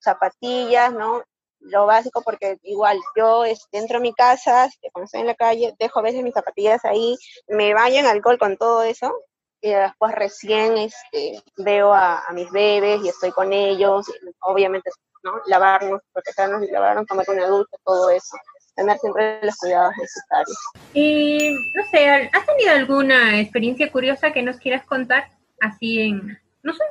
zapatillas, 0.00 0.92
¿no? 0.92 1.22
Lo 1.60 1.86
básico 1.86 2.22
porque 2.22 2.58
igual 2.62 2.98
yo 3.16 3.44
este, 3.44 3.78
entro 3.78 3.98
a 3.98 4.00
mi 4.00 4.12
casa, 4.12 4.66
este, 4.66 4.90
cuando 4.92 5.06
estoy 5.06 5.22
en 5.22 5.26
la 5.26 5.34
calle, 5.34 5.74
dejo 5.78 5.98
a 5.98 6.02
veces 6.02 6.22
mis 6.22 6.34
zapatillas 6.34 6.84
ahí, 6.84 7.16
me 7.48 7.74
baño 7.74 7.98
en 7.98 8.06
alcohol 8.06 8.38
con 8.38 8.56
todo 8.56 8.82
eso 8.82 9.12
y 9.60 9.70
después 9.70 10.14
recién 10.14 10.78
este, 10.78 11.42
veo 11.56 11.92
a, 11.92 12.24
mis 12.32 12.50
bebés 12.52 13.00
y 13.02 13.08
estoy 13.08 13.32
con 13.32 13.52
ellos, 13.52 14.06
obviamente, 14.40 14.90
¿no? 15.24 15.32
Lavarnos, 15.46 16.00
protegernos 16.12 16.62
lavarnos, 16.70 17.06
tomar 17.06 17.24
una 17.28 17.48
ducha, 17.48 17.76
todo 17.84 18.10
eso 18.10 18.36
tener 18.78 18.98
siempre 18.98 19.40
los 19.42 19.56
cuidados 19.56 19.92
necesarios. 19.98 20.58
Y 20.94 21.52
no 21.74 21.84
sé, 21.90 22.30
¿has 22.32 22.46
tenido 22.46 22.70
alguna 22.70 23.40
experiencia 23.40 23.90
curiosa 23.90 24.32
que 24.32 24.42
nos 24.42 24.56
quieras 24.58 24.86
contar 24.86 25.28
así 25.60 26.00
en, 26.00 26.38
no 26.62 26.72
sé, 26.72 26.82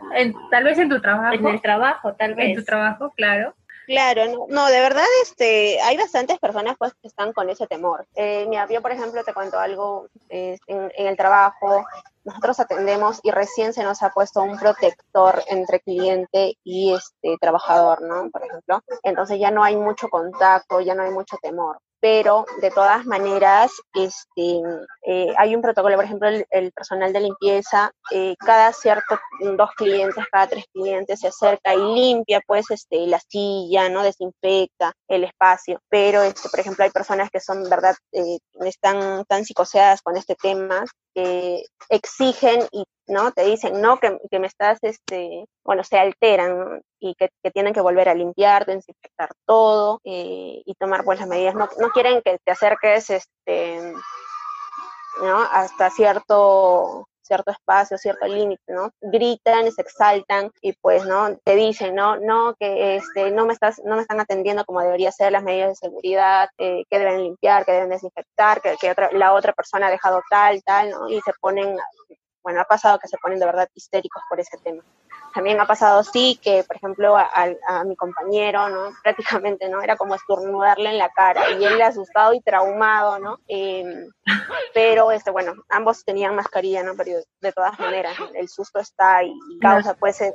tal 0.51 0.63
vez 0.63 0.77
en 0.77 0.89
tu 0.89 1.01
trabajo. 1.01 1.33
En 1.33 1.47
el 1.47 1.61
trabajo, 1.61 2.13
tal 2.13 2.35
vez. 2.35 2.49
En 2.49 2.55
tu 2.55 2.63
trabajo, 2.63 3.13
claro. 3.15 3.53
Claro, 3.87 4.25
no, 4.25 4.45
no, 4.49 4.67
de 4.67 4.81
verdad, 4.81 5.05
este, 5.23 5.79
hay 5.79 5.95
bastantes 5.95 6.37
personas 6.39 6.75
pues 6.77 6.93
que 7.01 7.07
están 7.07 7.31
con 7.31 7.49
ese 7.49 7.67
temor. 7.67 8.05
Eh, 8.15 8.45
mira, 8.49 8.67
yo 8.69 8.81
por 8.81 8.91
ejemplo 8.91 9.23
te 9.23 9.33
cuento 9.33 9.57
algo 9.57 10.09
en, 10.27 10.57
en, 10.67 11.07
el 11.07 11.15
trabajo. 11.15 11.85
Nosotros 12.25 12.59
atendemos 12.59 13.21
y 13.23 13.31
recién 13.31 13.71
se 13.71 13.83
nos 13.83 14.03
ha 14.03 14.09
puesto 14.09 14.41
un 14.41 14.59
protector 14.59 15.41
entre 15.47 15.79
cliente 15.79 16.57
y 16.65 16.93
este 16.93 17.37
trabajador, 17.39 18.01
¿no? 18.01 18.29
Por 18.29 18.43
ejemplo. 18.43 18.83
Entonces 19.03 19.39
ya 19.39 19.51
no 19.51 19.63
hay 19.63 19.77
mucho 19.77 20.09
contacto, 20.09 20.81
ya 20.81 20.93
no 20.93 21.03
hay 21.03 21.11
mucho 21.11 21.37
temor 21.41 21.79
pero 22.07 22.45
de 22.61 22.71
todas 22.71 23.05
maneras 23.05 23.69
este, 23.93 24.61
eh, 25.05 25.33
hay 25.37 25.53
un 25.53 25.61
protocolo, 25.61 25.97
por 25.97 26.05
ejemplo, 26.05 26.29
el, 26.29 26.71
personal 26.71 27.11
de 27.11 27.19
limpieza, 27.19 27.91
eh, 28.11 28.33
cada 28.39 28.71
cierto, 28.71 29.19
dos 29.57 29.69
clientes, 29.75 30.23
cada 30.31 30.47
tres 30.47 30.63
clientes 30.71 31.19
se 31.19 31.27
acerca 31.27 31.73
y 31.73 31.77
limpia 31.95 32.39
pues 32.47 32.71
este, 32.71 33.05
la 33.07 33.19
silla, 33.19 33.89
¿no? 33.89 34.03
Desinfecta 34.03 34.93
el 35.09 35.25
espacio, 35.25 35.81
pero 35.89 36.21
este, 36.21 36.47
por 36.47 36.61
ejemplo 36.61 36.85
hay 36.85 36.91
personas 36.91 37.29
que 37.29 37.41
son, 37.41 37.69
¿verdad?, 37.69 37.95
eh, 38.13 38.37
están 38.61 39.25
tan 39.25 39.43
psicoseadas 39.43 40.01
con 40.01 40.15
este 40.15 40.35
tema 40.35 40.85
que 41.17 41.63
exigen 41.89 42.59
y 42.71 42.83
¿no? 43.07 43.31
Te 43.31 43.45
dicen, 43.45 43.81
no, 43.81 43.99
que, 43.99 44.19
que 44.29 44.39
me 44.39 44.47
estás, 44.47 44.79
este, 44.81 45.45
bueno, 45.63 45.83
se 45.83 45.97
alteran 45.97 46.81
y 46.99 47.15
que, 47.15 47.29
que, 47.41 47.51
tienen 47.51 47.73
que 47.73 47.81
volver 47.81 48.09
a 48.09 48.13
limpiar, 48.13 48.65
desinfectar 48.65 49.29
todo 49.45 50.01
eh, 50.03 50.61
y 50.65 50.73
tomar 50.75 51.03
pues 51.05 51.19
las 51.19 51.29
medidas. 51.29 51.55
No, 51.55 51.69
no 51.79 51.89
quieren 51.91 52.21
que 52.21 52.37
te 52.43 52.51
acerques, 52.51 53.09
este, 53.09 53.93
¿no? 55.21 55.37
Hasta 55.51 55.89
cierto 55.89 57.06
cierto 57.27 57.51
espacio, 57.51 57.97
cierto 57.97 58.25
límite, 58.27 58.63
¿no? 58.67 58.91
Gritan, 59.01 59.71
se 59.71 59.81
exaltan 59.81 60.51
y 60.61 60.73
pues, 60.73 61.05
¿no? 61.05 61.37
Te 61.43 61.55
dicen, 61.55 61.95
no, 61.95 62.17
no, 62.17 62.55
que 62.59 62.95
este, 62.95 63.31
no 63.31 63.45
me 63.45 63.53
estás, 63.53 63.81
no 63.83 63.95
me 63.95 64.01
están 64.01 64.19
atendiendo 64.19 64.65
como 64.65 64.81
debería 64.81 65.11
ser 65.11 65.31
las 65.31 65.43
medidas 65.43 65.69
de 65.69 65.87
seguridad, 65.87 66.49
eh, 66.57 66.83
que 66.89 66.99
deben 66.99 67.23
limpiar, 67.23 67.65
que 67.65 67.73
deben 67.73 67.89
desinfectar, 67.89 68.61
que, 68.61 68.75
que 68.79 68.91
otra, 68.91 69.09
la 69.11 69.33
otra 69.33 69.53
persona 69.53 69.87
ha 69.87 69.91
dejado 69.91 70.21
tal, 70.29 70.63
tal, 70.63 70.89
¿no? 70.89 71.09
Y 71.09 71.21
se 71.21 71.33
ponen 71.39 71.77
bueno, 72.47 72.61
ha 72.61 72.63
pasado 72.63 72.97
que 72.97 73.09
se 73.09 73.17
ponen 73.17 73.39
de 73.39 73.45
verdad 73.45 73.67
histéricos 73.75 74.23
por 74.29 74.39
ese 74.39 74.57
tema. 74.63 74.81
También 75.37 75.59
ha 75.59 75.67
pasado, 75.67 76.03
sí, 76.03 76.39
que, 76.41 76.63
por 76.63 76.77
ejemplo, 76.77 77.15
a, 77.15 77.83
mi 77.85 77.95
compañero, 77.95 78.69
¿no? 78.69 78.89
Prácticamente, 79.03 79.69
¿no? 79.69 79.83
Era 79.83 79.95
como 79.95 80.15
estornudarle 80.15 80.89
en 80.89 80.97
la 80.97 81.09
cara 81.09 81.51
y 81.51 81.63
él 81.63 81.79
asustado 81.79 82.33
y 82.33 82.41
traumado, 82.41 83.19
¿no? 83.19 83.37
Em, 83.47 84.09
pero, 84.73 85.11
este, 85.11 85.29
bueno, 85.29 85.53
ambos 85.69 86.03
tenían 86.03 86.35
mascarilla, 86.35 86.81
¿no? 86.81 86.95
Pero 86.97 87.19
de 87.39 87.51
todas 87.51 87.79
maneras, 87.79 88.17
el 88.33 88.49
susto 88.49 88.79
está 88.79 89.23
y, 89.23 89.31
causa, 89.61 89.93
pues, 89.93 90.21
eh, 90.21 90.33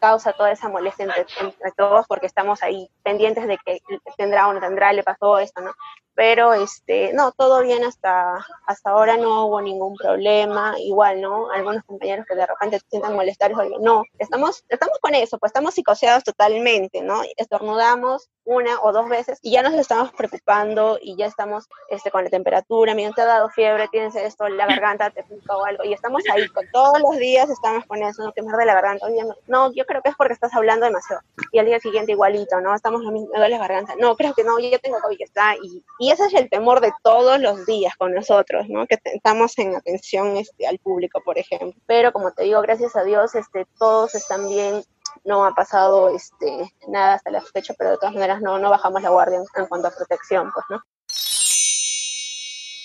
causa 0.00 0.32
toda 0.32 0.50
esa 0.50 0.70
molestia 0.70 1.04
entre, 1.04 1.26
entre 1.38 1.72
todos 1.72 2.06
porque 2.06 2.24
estamos 2.24 2.62
ahí 2.62 2.88
pendientes 3.02 3.46
de 3.46 3.58
que 3.58 3.82
tendrá 4.16 4.48
o 4.48 4.54
no 4.54 4.60
tendrá, 4.60 4.94
le 4.94 5.02
pasó 5.02 5.38
esto, 5.38 5.60
¿no? 5.60 5.74
pero 6.20 6.52
este, 6.52 7.14
no, 7.14 7.32
todo 7.32 7.62
bien 7.62 7.82
hasta, 7.82 8.44
hasta 8.66 8.90
ahora 8.90 9.16
no 9.16 9.46
hubo 9.46 9.62
ningún 9.62 9.96
problema, 9.96 10.74
igual, 10.78 11.22
¿no? 11.22 11.50
Algunos 11.50 11.82
compañeros 11.84 12.26
que 12.28 12.34
de 12.34 12.44
repente 12.44 12.78
se 12.78 12.86
sientan 12.90 13.14
molestados, 13.14 13.56
no, 13.80 13.89
estamos, 14.18 14.64
estamos 14.68 14.98
con 15.00 15.14
eso, 15.14 15.38
pues 15.38 15.50
estamos 15.50 15.74
psicoseados 15.74 16.24
totalmente, 16.24 17.02
¿no? 17.02 17.22
Estornudamos 17.36 18.28
una 18.44 18.80
o 18.80 18.92
dos 18.92 19.08
veces 19.08 19.38
y 19.42 19.52
ya 19.52 19.62
nos 19.62 19.74
estamos 19.74 20.12
preocupando 20.12 20.98
y 21.00 21.16
ya 21.16 21.26
estamos 21.26 21.68
este, 21.88 22.10
con 22.10 22.24
la 22.24 22.30
temperatura, 22.30 22.94
mira, 22.94 23.12
te 23.12 23.22
ha 23.22 23.26
dado 23.26 23.48
fiebre, 23.50 23.88
tienes 23.88 24.16
esto, 24.16 24.48
la 24.48 24.66
garganta 24.66 25.10
te 25.10 25.22
pica 25.22 25.56
o 25.56 25.64
algo, 25.64 25.84
y 25.84 25.92
estamos 25.92 26.22
ahí, 26.32 26.48
con 26.48 26.66
todos 26.72 27.00
los 27.00 27.16
días 27.18 27.48
estamos 27.48 27.84
con 27.86 28.02
eso, 28.02 28.24
no, 28.24 28.32
que 28.32 28.42
me 28.42 28.50
de 28.56 28.66
la 28.66 28.74
garganta, 28.74 29.06
Oye, 29.06 29.22
no, 29.24 29.34
no, 29.46 29.72
yo 29.72 29.84
creo 29.86 30.02
que 30.02 30.10
es 30.10 30.16
porque 30.16 30.32
estás 30.32 30.54
hablando 30.54 30.86
demasiado, 30.86 31.22
y 31.52 31.58
al 31.58 31.66
día 31.66 31.78
siguiente 31.80 32.12
igualito, 32.12 32.60
¿no? 32.60 32.74
Estamos, 32.74 33.02
me 33.02 33.20
duele 33.20 33.50
la 33.50 33.58
garganta, 33.58 33.94
no, 33.98 34.16
creo 34.16 34.34
que 34.34 34.44
no, 34.44 34.58
yo 34.58 34.78
tengo 34.80 34.98
COVID, 35.00 35.20
está, 35.20 35.54
y, 35.56 35.84
y 35.98 36.10
ese 36.10 36.26
es 36.26 36.34
el 36.34 36.50
temor 36.50 36.80
de 36.80 36.92
todos 37.02 37.38
los 37.40 37.66
días 37.66 37.94
con 37.96 38.12
nosotros, 38.12 38.68
¿no? 38.68 38.86
Que 38.86 38.98
estamos 39.04 39.56
en 39.58 39.76
atención 39.76 40.36
este, 40.36 40.66
al 40.66 40.78
público, 40.78 41.20
por 41.24 41.38
ejemplo. 41.38 41.72
Pero 41.86 42.12
como 42.12 42.32
te 42.32 42.44
digo, 42.44 42.60
gracias 42.62 42.96
a 42.96 43.04
Dios, 43.04 43.34
este, 43.34 43.66
todos 43.80 44.14
están 44.14 44.46
bien, 44.46 44.82
no 45.24 45.44
ha 45.44 45.54
pasado 45.54 46.14
este, 46.14 46.70
nada 46.86 47.14
hasta 47.14 47.30
la 47.30 47.40
fecha, 47.40 47.74
pero 47.76 47.92
de 47.92 47.96
todas 47.96 48.14
maneras 48.14 48.42
no, 48.42 48.58
no 48.58 48.70
bajamos 48.70 49.02
la 49.02 49.08
guardia 49.08 49.38
en, 49.56 49.66
cuanto 49.66 49.88
a 49.88 49.90
protección, 49.90 50.52
pues, 50.52 50.66
¿no? 50.68 50.82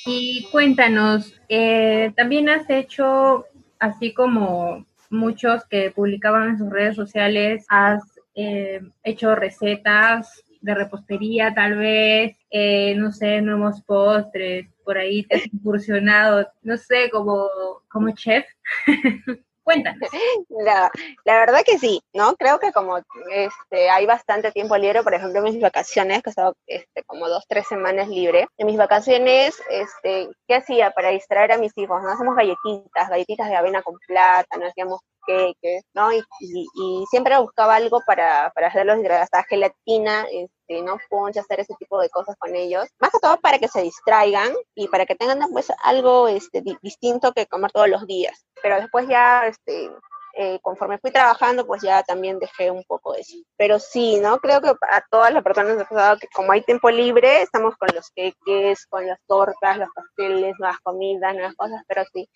Y 0.08 0.48
cuéntanos, 0.52 1.34
eh, 1.50 2.14
también 2.16 2.48
has 2.48 2.70
hecho, 2.70 3.46
así 3.78 4.14
como 4.14 4.86
muchos 5.10 5.66
que 5.66 5.92
publicaban 5.92 6.50
en 6.50 6.58
sus 6.58 6.70
redes 6.70 6.96
sociales, 6.96 7.66
has 7.68 8.02
eh, 8.34 8.82
hecho 9.04 9.36
recetas 9.36 10.44
de 10.62 10.76
repostería, 10.76 11.54
tal 11.54 11.76
vez, 11.76 12.38
eh, 12.50 12.96
no 12.96 13.12
sé, 13.12 13.42
nuevos 13.42 13.82
postres, 13.82 14.68
por 14.84 14.98
ahí 14.98 15.24
te 15.24 15.38
has 15.38 15.46
incursionado, 15.54 16.48
no 16.62 16.78
sé, 16.78 17.10
como, 17.12 17.50
como 17.90 18.12
chef. 18.12 18.46
Cuéntanos. 19.66 20.10
La, 20.50 20.92
la, 21.26 21.40
verdad 21.40 21.64
que 21.66 21.80
sí, 21.80 22.00
¿no? 22.14 22.36
Creo 22.36 22.60
que 22.60 22.72
como 22.72 23.00
este, 23.32 23.90
hay 23.90 24.06
bastante 24.06 24.52
tiempo 24.52 24.78
libre, 24.78 25.02
por 25.02 25.16
ejemplo, 25.16 25.42
mis 25.42 25.60
vacaciones, 25.60 26.22
que 26.22 26.30
he 26.30 26.32
estado 26.32 26.56
este, 26.68 27.04
como 27.04 27.28
dos, 27.28 27.44
tres 27.48 27.68
semanas 27.68 28.08
libre, 28.08 28.48
en 28.60 28.68
mis 28.68 28.78
vacaciones, 28.78 29.60
este, 29.72 30.30
¿qué 30.48 30.56
hacía 30.56 30.92
para 30.92 31.10
distraer 31.10 31.52
a 31.52 31.58
mis 31.58 31.76
hijos? 31.78 32.00
¿no? 32.04 32.10
Hacemos 32.10 32.36
galletitas, 32.36 33.10
galletitas 33.10 33.50
de 33.50 33.56
avena 33.56 33.82
con 33.82 33.96
plata, 34.08 34.56
no 34.58 34.68
hacíamos 34.68 35.00
que 35.26 35.82
¿no? 35.96 36.12
Y, 36.12 36.24
y, 36.40 37.04
siempre 37.10 37.40
buscaba 37.40 37.76
algo 37.76 38.00
para, 38.06 38.52
para 38.54 38.68
hacerlos 38.68 39.00
hasta 39.10 39.44
gelatina, 39.46 40.28
este, 40.68 40.82
¿no? 40.82 40.98
Ponche, 41.10 41.40
hacer 41.40 41.60
ese 41.60 41.76
tipo 41.76 42.00
de 42.00 42.10
cosas 42.10 42.36
con 42.38 42.56
ellos. 42.56 42.88
Más 43.00 43.12
que 43.12 43.20
todo 43.20 43.40
para 43.40 43.60
que 43.60 43.68
se 43.68 43.82
distraigan 43.82 44.54
y 44.74 44.88
para 44.88 45.06
que 45.06 45.16
tengan 45.16 45.40
pues 45.52 45.72
algo 45.84 46.28
este, 46.28 46.64
distinto 46.82 47.32
que 47.34 47.48
comer 47.48 47.72
todos 47.72 47.90
los 47.90 48.06
días. 48.08 48.46
Pero 48.62 48.78
después 48.78 49.08
ya, 49.08 49.48
este, 49.48 49.92
eh, 50.38 50.60
conforme 50.62 50.98
fui 50.98 51.12
trabajando, 51.12 51.66
pues 51.66 51.82
ya 51.82 52.04
también 52.04 52.40
dejé 52.40 52.72
un 52.72 52.84
poco 52.84 53.16
eso. 53.16 53.38
Pero 53.58 53.80
sí, 53.80 54.20
¿no? 54.20 54.40
Creo 54.40 54.62
que 54.62 54.70
a 54.70 55.04
todas 55.10 55.34
las 55.34 55.44
personas 55.44 55.80
ha 55.80 55.86
pasado 55.86 56.18
que 56.18 56.28
como 56.34 56.52
hay 56.52 56.62
tiempo 56.62 56.90
libre, 56.90 57.42
estamos 57.42 57.76
con 57.78 57.90
los 57.94 58.10
queques, 58.12 58.86
con 58.88 59.06
las 59.08 59.20
tortas, 59.28 59.78
los 59.78 59.90
pasteles, 59.94 60.56
nuevas 60.60 60.80
comidas, 60.82 61.34
nuevas 61.34 61.56
cosas, 61.56 61.82
pero 61.88 62.04
sí, 62.14 62.28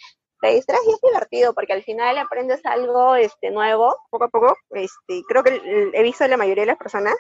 te 0.41 0.51
distraes 0.51 0.81
y 0.87 0.91
es 0.91 1.01
divertido 1.01 1.53
porque 1.53 1.73
al 1.73 1.83
final 1.83 2.17
aprendes 2.17 2.65
algo 2.65 3.15
este, 3.15 3.51
nuevo, 3.51 3.97
poco 4.09 4.25
a 4.25 4.29
poco. 4.29 4.55
Este, 4.69 5.21
creo 5.27 5.43
que 5.43 5.91
he 5.93 6.03
visto 6.03 6.25
la 6.27 6.37
mayoría 6.37 6.63
de 6.63 6.67
las 6.67 6.77
personas 6.77 7.15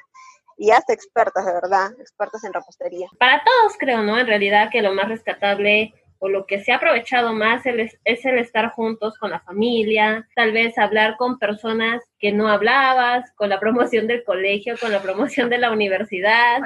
y 0.59 0.71
hasta 0.71 0.93
expertas, 0.93 1.45
de 1.45 1.53
verdad, 1.53 1.91
expertas 1.99 2.43
en 2.43 2.53
repostería. 2.53 3.07
Para 3.17 3.41
todos 3.43 3.77
creo, 3.79 4.03
¿no? 4.03 4.19
En 4.19 4.27
realidad 4.27 4.69
que 4.69 4.81
lo 4.81 4.93
más 4.93 5.07
rescatable 5.07 5.93
o 6.19 6.27
lo 6.27 6.45
que 6.45 6.61
se 6.61 6.73
ha 6.73 6.75
aprovechado 6.75 7.33
más 7.33 7.65
es, 7.65 7.97
el 8.03 8.37
estar 8.39 8.71
juntos 8.71 9.17
con 9.17 9.31
la 9.31 9.39
familia, 9.39 10.27
tal 10.35 10.51
vez 10.51 10.77
hablar 10.77 11.15
con 11.17 11.39
personas 11.39 12.03
que 12.19 12.33
no 12.33 12.49
hablabas, 12.49 13.31
con 13.35 13.47
la 13.47 13.57
promoción 13.57 14.05
del 14.05 14.25
colegio, 14.25 14.75
con 14.77 14.91
la 14.91 15.01
promoción 15.01 15.49
de 15.49 15.59
la 15.59 15.71
universidad, 15.71 16.59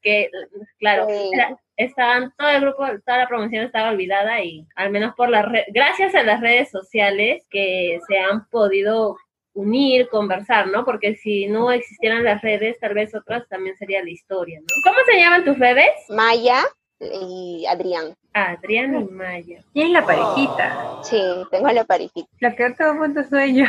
que 0.00 0.30
claro, 0.78 1.06
estaban 1.76 2.32
todo 2.38 2.48
el 2.48 2.62
grupo, 2.62 2.86
toda 3.04 3.18
la 3.18 3.28
promoción 3.28 3.66
estaba 3.66 3.90
olvidada 3.90 4.42
y 4.42 4.66
al 4.76 4.90
menos 4.90 5.14
por 5.14 5.28
las 5.28 5.44
gracias 5.68 6.14
a 6.14 6.22
las 6.22 6.40
redes 6.40 6.70
sociales 6.70 7.44
que 7.50 8.00
se 8.08 8.18
han 8.18 8.46
podido 8.48 9.18
unir, 9.54 10.08
conversar, 10.08 10.68
¿no? 10.68 10.84
Porque 10.84 11.16
si 11.16 11.46
no 11.46 11.72
existieran 11.72 12.24
las 12.24 12.42
redes, 12.42 12.78
tal 12.78 12.94
vez 12.94 13.14
otras 13.14 13.48
también 13.48 13.76
sería 13.76 14.02
la 14.02 14.10
historia, 14.10 14.60
¿no? 14.60 14.66
¿Cómo 14.84 14.98
se 15.06 15.18
llaman 15.18 15.44
tus 15.44 15.58
bebés? 15.58 15.90
Maya 16.08 16.62
y 17.00 17.66
Adrián. 17.68 18.14
Adrián 18.32 18.94
y 18.94 19.04
Maya. 19.04 19.64
¿Quién 19.72 19.88
es 19.88 19.92
la 19.92 20.06
parejita? 20.06 20.98
Sí, 21.02 21.20
tengo 21.50 21.68
la 21.70 21.84
parejita. 21.84 22.28
La 22.40 22.54
que 22.54 22.70
todo 22.70 22.94
mundo 22.94 23.22
soy 23.24 23.56
yo. 23.56 23.64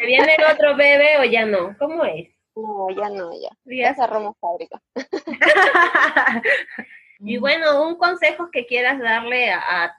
¿Viene 0.00 0.36
el 0.38 0.44
otro 0.52 0.76
bebé 0.76 1.18
o 1.20 1.24
ya 1.24 1.44
no? 1.44 1.76
¿Cómo 1.78 2.04
es? 2.04 2.28
No, 2.54 2.88
ya 2.90 3.08
no, 3.08 3.30
ya. 3.40 3.50
Ya 3.64 3.94
cerramos 3.94 4.36
fábrica. 4.40 4.80
Y 7.24 7.38
bueno, 7.38 7.86
un 7.86 7.94
consejo 7.94 8.50
que 8.50 8.66
quieras 8.66 8.98
darle 8.98 9.50
a, 9.50 9.60
a, 9.60 9.96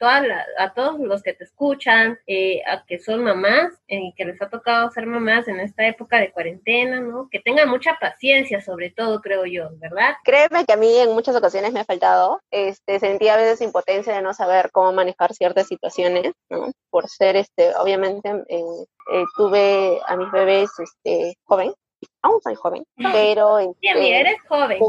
a 0.57 0.73
todos 0.73 0.99
los 0.99 1.23
que 1.23 1.33
te 1.33 1.45
escuchan, 1.45 2.19
eh, 2.27 2.61
a 2.67 2.83
que 2.85 2.99
son 2.99 3.23
mamás 3.23 3.71
y 3.87 3.95
eh, 3.95 4.13
que 4.17 4.25
les 4.25 4.41
ha 4.41 4.49
tocado 4.49 4.91
ser 4.91 5.05
mamás 5.05 5.47
en 5.47 5.61
esta 5.61 5.87
época 5.87 6.19
de 6.19 6.31
cuarentena, 6.31 6.99
¿no? 6.99 7.29
Que 7.31 7.39
tengan 7.39 7.69
mucha 7.69 7.97
paciencia, 7.99 8.59
sobre 8.59 8.89
todo, 8.89 9.21
creo 9.21 9.45
yo, 9.45 9.69
¿verdad? 9.77 10.15
Créeme 10.25 10.65
que 10.65 10.73
a 10.73 10.77
mí 10.77 10.97
en 10.97 11.13
muchas 11.13 11.35
ocasiones 11.35 11.71
me 11.71 11.79
ha 11.79 11.85
faltado. 11.85 12.41
Este, 12.51 12.99
sentía 12.99 13.35
a 13.35 13.37
veces 13.37 13.61
impotencia 13.61 14.13
de 14.13 14.21
no 14.21 14.33
saber 14.33 14.69
cómo 14.73 14.91
manejar 14.91 15.33
ciertas 15.33 15.67
situaciones, 15.67 16.33
¿no? 16.49 16.71
Por 16.89 17.07
ser, 17.07 17.37
este, 17.37 17.73
obviamente, 17.75 18.29
eh, 18.49 19.23
tuve 19.37 19.99
a 20.07 20.17
mis 20.17 20.31
bebés 20.31 20.71
este, 20.77 21.37
joven, 21.45 21.73
aún 22.21 22.41
soy 22.41 22.55
joven, 22.55 22.85
pero... 22.95 23.59
Sí, 23.59 23.69
este, 23.81 24.19
eres 24.19 24.37
joven. 24.47 24.79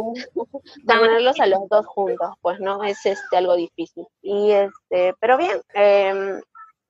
Tenerlos 0.86 1.38
a 1.40 1.46
los 1.46 1.68
dos 1.68 1.86
juntos, 1.86 2.30
pues 2.40 2.60
no 2.60 2.82
es 2.84 3.04
este 3.04 3.36
algo 3.36 3.56
difícil. 3.56 4.06
Y 4.22 4.52
este, 4.52 5.14
pero 5.20 5.36
bien, 5.36 5.60
em, 5.74 6.40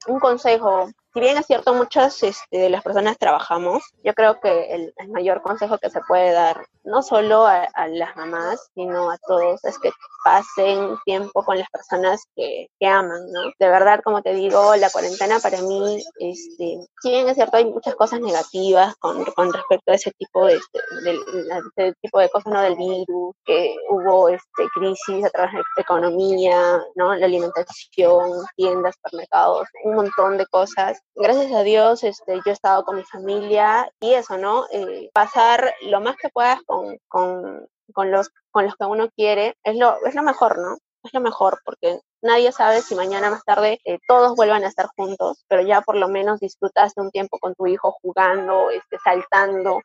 un 0.07 0.21
consejo 0.21 0.89
si 1.15 1.21
bien 1.21 1.39
es 1.39 1.47
cierto, 1.47 1.73
muchas 1.75 2.21
este, 2.25 2.59
de 2.59 2.69
las 2.69 2.83
personas 2.83 3.17
trabajamos, 3.19 3.85
yo 4.03 4.13
creo 4.15 4.41
que 4.41 4.75
el, 4.75 4.93
mayor 5.11 5.43
consejo 5.43 5.79
que 5.79 5.89
se 5.89 6.01
puede 6.09 6.33
dar, 6.33 6.67
no 6.83 7.03
solo 7.03 7.47
a, 7.47 7.69
las 7.89 8.17
mamás, 8.17 8.71
sino 8.75 9.11
a 9.11 9.19
todos, 9.19 9.65
es 9.65 9.79
que 9.79 9.91
pasen 10.25 10.97
tiempo 11.05 11.45
con 11.45 11.57
las 11.57 11.69
personas 11.71 12.25
que, 12.35 12.67
aman, 12.85 13.31
¿no? 13.31 13.43
De 13.61 13.69
verdad, 13.69 14.01
como 14.03 14.23
te 14.23 14.35
digo, 14.35 14.75
la 14.75 14.91
cuarentena 14.91 15.39
para 15.39 15.63
mí, 15.63 16.03
este, 16.19 16.79
si 17.01 17.11
bien 17.11 17.29
es 17.29 17.37
cierto, 17.37 17.59
hay 17.59 17.67
muchas 17.67 17.95
cosas 17.95 18.21
negativas 18.21 18.97
con, 18.97 19.25
con 19.25 19.53
respecto 19.53 19.93
a 19.93 19.95
ese 19.95 20.11
tipo 20.19 20.47
de, 20.47 20.59
de, 21.77 21.95
tipo 22.03 22.19
de 22.19 22.29
cosas, 22.29 22.53
¿no? 22.53 22.61
Del 22.61 22.75
virus, 22.75 23.37
que 23.45 23.77
hubo 23.91 24.31
este, 24.31 24.67
crisis 24.75 25.25
a 25.25 25.31
través 25.31 25.53
de 25.53 25.63
la 25.77 25.83
economía, 25.83 26.83
¿no? 26.97 27.15
La 27.15 27.27
alimentación, 27.27 28.45
tiendas, 28.57 28.97
supermercados, 28.97 29.69
un 29.85 29.95
montón 29.95 30.39
de 30.39 30.47
cosas. 30.47 31.04
Gracias 31.17 31.53
a 31.53 31.63
Dios, 31.63 32.03
este, 32.03 32.35
yo 32.35 32.43
he 32.47 32.53
estado 32.53 32.85
con 32.85 32.97
mi 32.97 33.05
familia 33.05 33.89
y 34.01 34.15
eso, 34.15 34.37
¿no? 34.37 34.67
Eh, 34.73 35.11
pasar 35.13 35.73
lo 35.83 36.01
más 36.01 36.17
que 36.17 36.29
puedas 36.29 36.61
con, 36.67 36.99
con, 37.09 37.67
con, 37.93 38.11
los, 38.11 38.31
con 38.51 38.65
los 38.65 38.75
que 38.75 38.85
uno 38.85 39.09
quiere 39.17 39.55
es 39.63 39.77
lo, 39.77 40.05
es 40.05 40.15
lo 40.15 40.23
mejor, 40.23 40.59
¿no? 40.59 40.77
Es 41.05 41.15
lo 41.15 41.21
mejor 41.21 41.61
porque 41.65 42.01
nadie 42.23 42.51
sabe 42.51 42.81
si 42.81 42.95
mañana 42.95 43.31
más 43.31 43.45
tarde 43.45 43.79
eh, 43.85 43.99
todos 44.09 44.35
vuelvan 44.35 44.65
a 44.65 44.69
estar 44.69 44.89
juntos, 44.97 45.45
pero 45.49 45.63
ya 45.63 45.83
por 45.83 45.97
lo 45.97 46.09
menos 46.09 46.41
disfrutaste 46.41 47.01
un 47.01 47.11
tiempo 47.11 47.39
con 47.39 47.55
tu 47.55 47.67
hijo 47.67 47.95
jugando, 48.03 48.71
este, 48.71 48.99
saltando, 49.05 49.83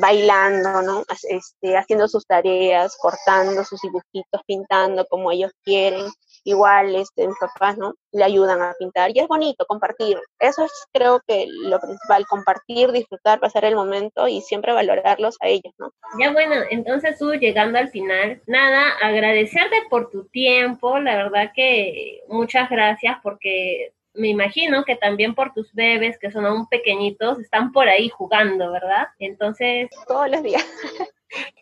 bailando, 0.00 0.82
¿no? 0.82 1.04
Este, 1.28 1.76
haciendo 1.76 2.08
sus 2.08 2.26
tareas, 2.26 2.96
cortando 3.00 3.64
sus 3.64 3.80
dibujitos, 3.80 4.42
pintando 4.46 5.06
como 5.06 5.30
ellos 5.30 5.52
quieren. 5.64 6.04
Igual, 6.46 6.94
este, 6.94 7.26
mis 7.26 7.36
papás, 7.40 7.76
¿no? 7.76 7.94
Le 8.12 8.22
ayudan 8.22 8.62
a 8.62 8.72
pintar. 8.78 9.10
Y 9.12 9.18
es 9.18 9.26
bonito 9.26 9.66
compartir. 9.66 10.16
Eso 10.38 10.64
es, 10.64 10.70
creo 10.92 11.20
que, 11.26 11.46
lo 11.48 11.80
principal, 11.80 12.24
compartir, 12.28 12.92
disfrutar, 12.92 13.40
pasar 13.40 13.64
el 13.64 13.74
momento 13.74 14.28
y 14.28 14.40
siempre 14.42 14.72
valorarlos 14.72 15.36
a 15.40 15.48
ellos, 15.48 15.74
¿no? 15.76 15.90
Ya 16.20 16.30
bueno, 16.30 16.54
entonces 16.70 17.18
tú 17.18 17.32
llegando 17.32 17.78
al 17.78 17.88
final, 17.88 18.40
nada, 18.46 18.92
agradecerte 19.02 19.76
por 19.90 20.08
tu 20.08 20.28
tiempo. 20.28 21.00
La 21.00 21.16
verdad 21.16 21.50
que 21.52 22.20
muchas 22.28 22.70
gracias 22.70 23.18
porque 23.24 23.92
me 24.14 24.28
imagino 24.28 24.84
que 24.84 24.94
también 24.94 25.34
por 25.34 25.52
tus 25.52 25.74
bebés, 25.74 26.16
que 26.16 26.30
son 26.30 26.46
aún 26.46 26.68
pequeñitos, 26.68 27.40
están 27.40 27.72
por 27.72 27.88
ahí 27.88 28.08
jugando, 28.08 28.70
¿verdad? 28.70 29.08
Entonces... 29.18 29.90
Todos 30.06 30.30
los 30.30 30.44
días. 30.44 30.64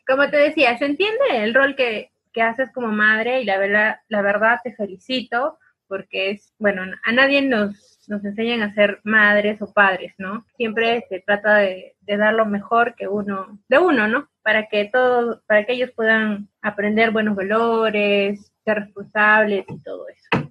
Como 0.06 0.28
te 0.28 0.36
decía, 0.36 0.76
se 0.76 0.84
entiende 0.84 1.42
el 1.42 1.54
rol 1.54 1.74
que, 1.74 2.10
que 2.34 2.42
haces 2.42 2.70
como 2.72 2.88
madre 2.88 3.40
y 3.40 3.44
la 3.44 3.56
verdad, 3.58 3.96
la 4.08 4.20
verdad 4.20 4.58
te 4.62 4.74
felicito 4.74 5.58
porque 5.86 6.30
es, 6.30 6.52
bueno, 6.58 6.82
a 7.04 7.12
nadie 7.12 7.40
nos, 7.42 8.00
nos 8.08 8.24
enseñan 8.24 8.62
a 8.62 8.74
ser 8.74 9.00
madres 9.04 9.62
o 9.62 9.72
padres, 9.72 10.12
¿no? 10.18 10.44
Siempre 10.56 11.04
se 11.08 11.20
trata 11.20 11.56
de, 11.56 11.96
de 12.00 12.16
dar 12.16 12.34
lo 12.34 12.46
mejor 12.46 12.94
que 12.94 13.06
uno, 13.06 13.58
de 13.68 13.78
uno, 13.78 14.08
¿no? 14.08 14.28
Para 14.42 14.66
que 14.66 14.86
todos, 14.86 15.42
para 15.46 15.64
que 15.64 15.72
ellos 15.72 15.92
puedan 15.94 16.48
aprender 16.62 17.10
buenos 17.12 17.36
valores, 17.36 18.52
ser 18.64 18.80
responsables 18.80 19.64
y 19.68 19.82
todo 19.82 20.08
eso. 20.08 20.43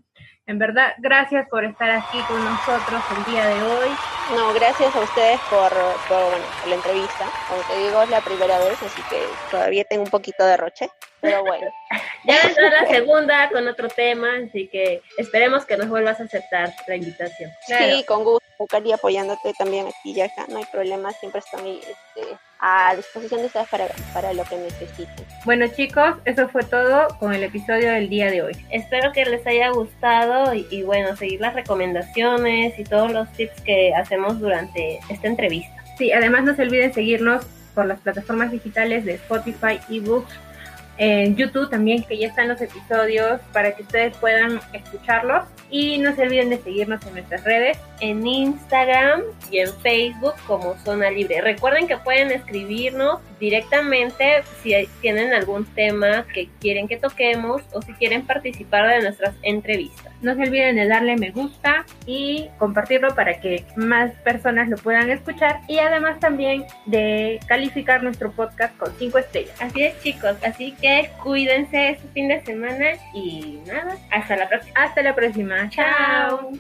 En 0.45 0.59
verdad, 0.59 0.93
gracias 0.97 1.47
por 1.47 1.63
estar 1.63 1.89
aquí 1.89 2.19
con 2.27 2.43
nosotros 2.43 3.01
el 3.17 3.33
día 3.33 3.47
de 3.47 3.63
hoy. 3.63 3.89
No, 4.35 4.53
gracias 4.53 4.93
a 4.93 4.99
ustedes 4.99 5.39
por, 5.49 5.71
por, 6.09 6.67
la 6.67 6.75
entrevista. 6.75 7.25
Como 7.47 7.61
te 7.61 7.77
digo, 7.77 8.01
es 8.01 8.09
la 8.09 8.19
primera 8.19 8.59
vez, 8.59 8.81
así 8.83 9.01
que 9.09 9.21
todavía 9.49 9.85
tengo 9.85 10.03
un 10.03 10.09
poquito 10.09 10.45
de 10.45 10.57
roche, 10.57 10.89
pero 11.21 11.45
bueno. 11.45 11.71
ya 12.25 12.35
vendrá 12.43 12.81
la 12.81 12.87
segunda 12.87 13.49
con 13.51 13.65
otro 13.69 13.87
tema, 13.87 14.27
así 14.45 14.67
que 14.67 15.01
esperemos 15.17 15.65
que 15.65 15.77
nos 15.77 15.87
vuelvas 15.87 16.19
a 16.19 16.23
aceptar 16.23 16.73
la 16.87 16.95
invitación. 16.97 17.49
Sí, 17.65 18.03
con 18.05 18.25
gusto, 18.25 18.43
Cari, 18.67 18.91
apoyándote 18.91 19.53
también 19.57 19.87
aquí 19.87 20.13
ya 20.13 20.25
acá, 20.25 20.45
no 20.49 20.57
hay 20.57 20.65
problema, 20.65 21.11
siempre 21.13 21.39
estoy 21.39 21.79
este, 21.79 22.37
a 22.65 22.95
disposición 22.95 23.41
de 23.41 23.47
ustedes 23.47 23.67
para, 23.67 23.87
para 24.13 24.31
lo 24.33 24.45
que 24.45 24.55
necesiten. 24.55 25.25
Bueno 25.43 25.67
chicos, 25.67 26.15
eso 26.23 26.47
fue 26.47 26.63
todo 26.63 27.09
con 27.19 27.33
el 27.33 27.43
episodio 27.43 27.91
del 27.91 28.07
día 28.07 28.31
de 28.31 28.41
hoy. 28.41 28.53
Espero 28.71 29.11
que 29.11 29.25
les 29.25 29.45
haya 29.45 29.69
gustado 29.71 30.53
y, 30.53 30.81
bueno, 30.83 31.13
seguir 31.17 31.41
las 31.41 31.55
recomendaciones 31.55 32.79
y 32.79 32.85
todos 32.85 33.11
los 33.11 33.29
tips 33.33 33.59
que 33.61 33.93
hacemos 33.93 34.39
durante 34.39 34.99
esta 35.09 35.27
entrevista. 35.27 35.83
Sí, 35.97 36.13
además 36.13 36.45
no 36.45 36.55
se 36.55 36.61
olviden 36.61 36.93
seguirnos 36.93 37.45
por 37.75 37.85
las 37.85 37.99
plataformas 37.99 38.51
digitales 38.51 39.03
de 39.03 39.15
Spotify, 39.15 39.79
eBooks, 39.89 40.33
en 40.97 41.35
YouTube 41.35 41.69
también, 41.69 42.03
que 42.03 42.17
ya 42.17 42.27
están 42.27 42.47
los 42.47 42.61
episodios 42.61 43.41
para 43.51 43.75
que 43.75 43.83
ustedes 43.83 44.15
puedan 44.17 44.59
escucharlos. 44.73 45.45
Y 45.69 45.97
no 45.97 46.15
se 46.15 46.21
olviden 46.21 46.51
de 46.51 46.59
seguirnos 46.59 47.05
en 47.07 47.13
nuestras 47.13 47.43
redes, 47.43 47.77
en 47.99 48.25
Instagram 48.25 49.21
y 49.49 49.59
en 49.59 49.73
Facebook 49.79 50.35
como 50.45 50.77
Zona 50.83 51.09
Libre. 51.09 51.41
Recuerden 51.41 51.87
que 51.87 51.97
pueden 51.97 52.31
escribirnos 52.31 53.19
directamente 53.43 54.41
si 54.61 54.73
tienen 55.01 55.33
algún 55.33 55.65
tema 55.65 56.25
que 56.33 56.47
quieren 56.61 56.87
que 56.87 56.95
toquemos 56.95 57.61
o 57.73 57.81
si 57.81 57.91
quieren 57.91 58.25
participar 58.25 58.87
de 58.87 59.01
nuestras 59.01 59.35
entrevistas. 59.41 60.13
No 60.21 60.33
se 60.35 60.43
olviden 60.43 60.77
de 60.77 60.87
darle 60.87 61.17
me 61.17 61.31
gusta 61.31 61.85
y 62.05 62.47
compartirlo 62.57 63.13
para 63.15 63.41
que 63.41 63.65
más 63.75 64.11
personas 64.23 64.69
lo 64.69 64.77
puedan 64.77 65.09
escuchar 65.09 65.59
y 65.67 65.79
además 65.79 66.21
también 66.21 66.63
de 66.85 67.41
calificar 67.45 68.01
nuestro 68.01 68.31
podcast 68.31 68.77
con 68.77 68.93
5 68.97 69.17
estrellas. 69.17 69.61
Así 69.61 69.83
es 69.83 70.01
chicos, 70.01 70.37
así 70.41 70.71
que 70.81 71.09
cuídense 71.21 71.89
este 71.89 72.07
fin 72.13 72.29
de 72.29 72.41
semana 72.45 72.91
y 73.13 73.59
nada, 73.67 73.97
hasta 74.09 74.37
la 74.37 74.47
próxima. 74.47 74.73
Hasta 74.79 75.01
la 75.01 75.13
próxima. 75.13 75.69
Chao. 75.69 76.51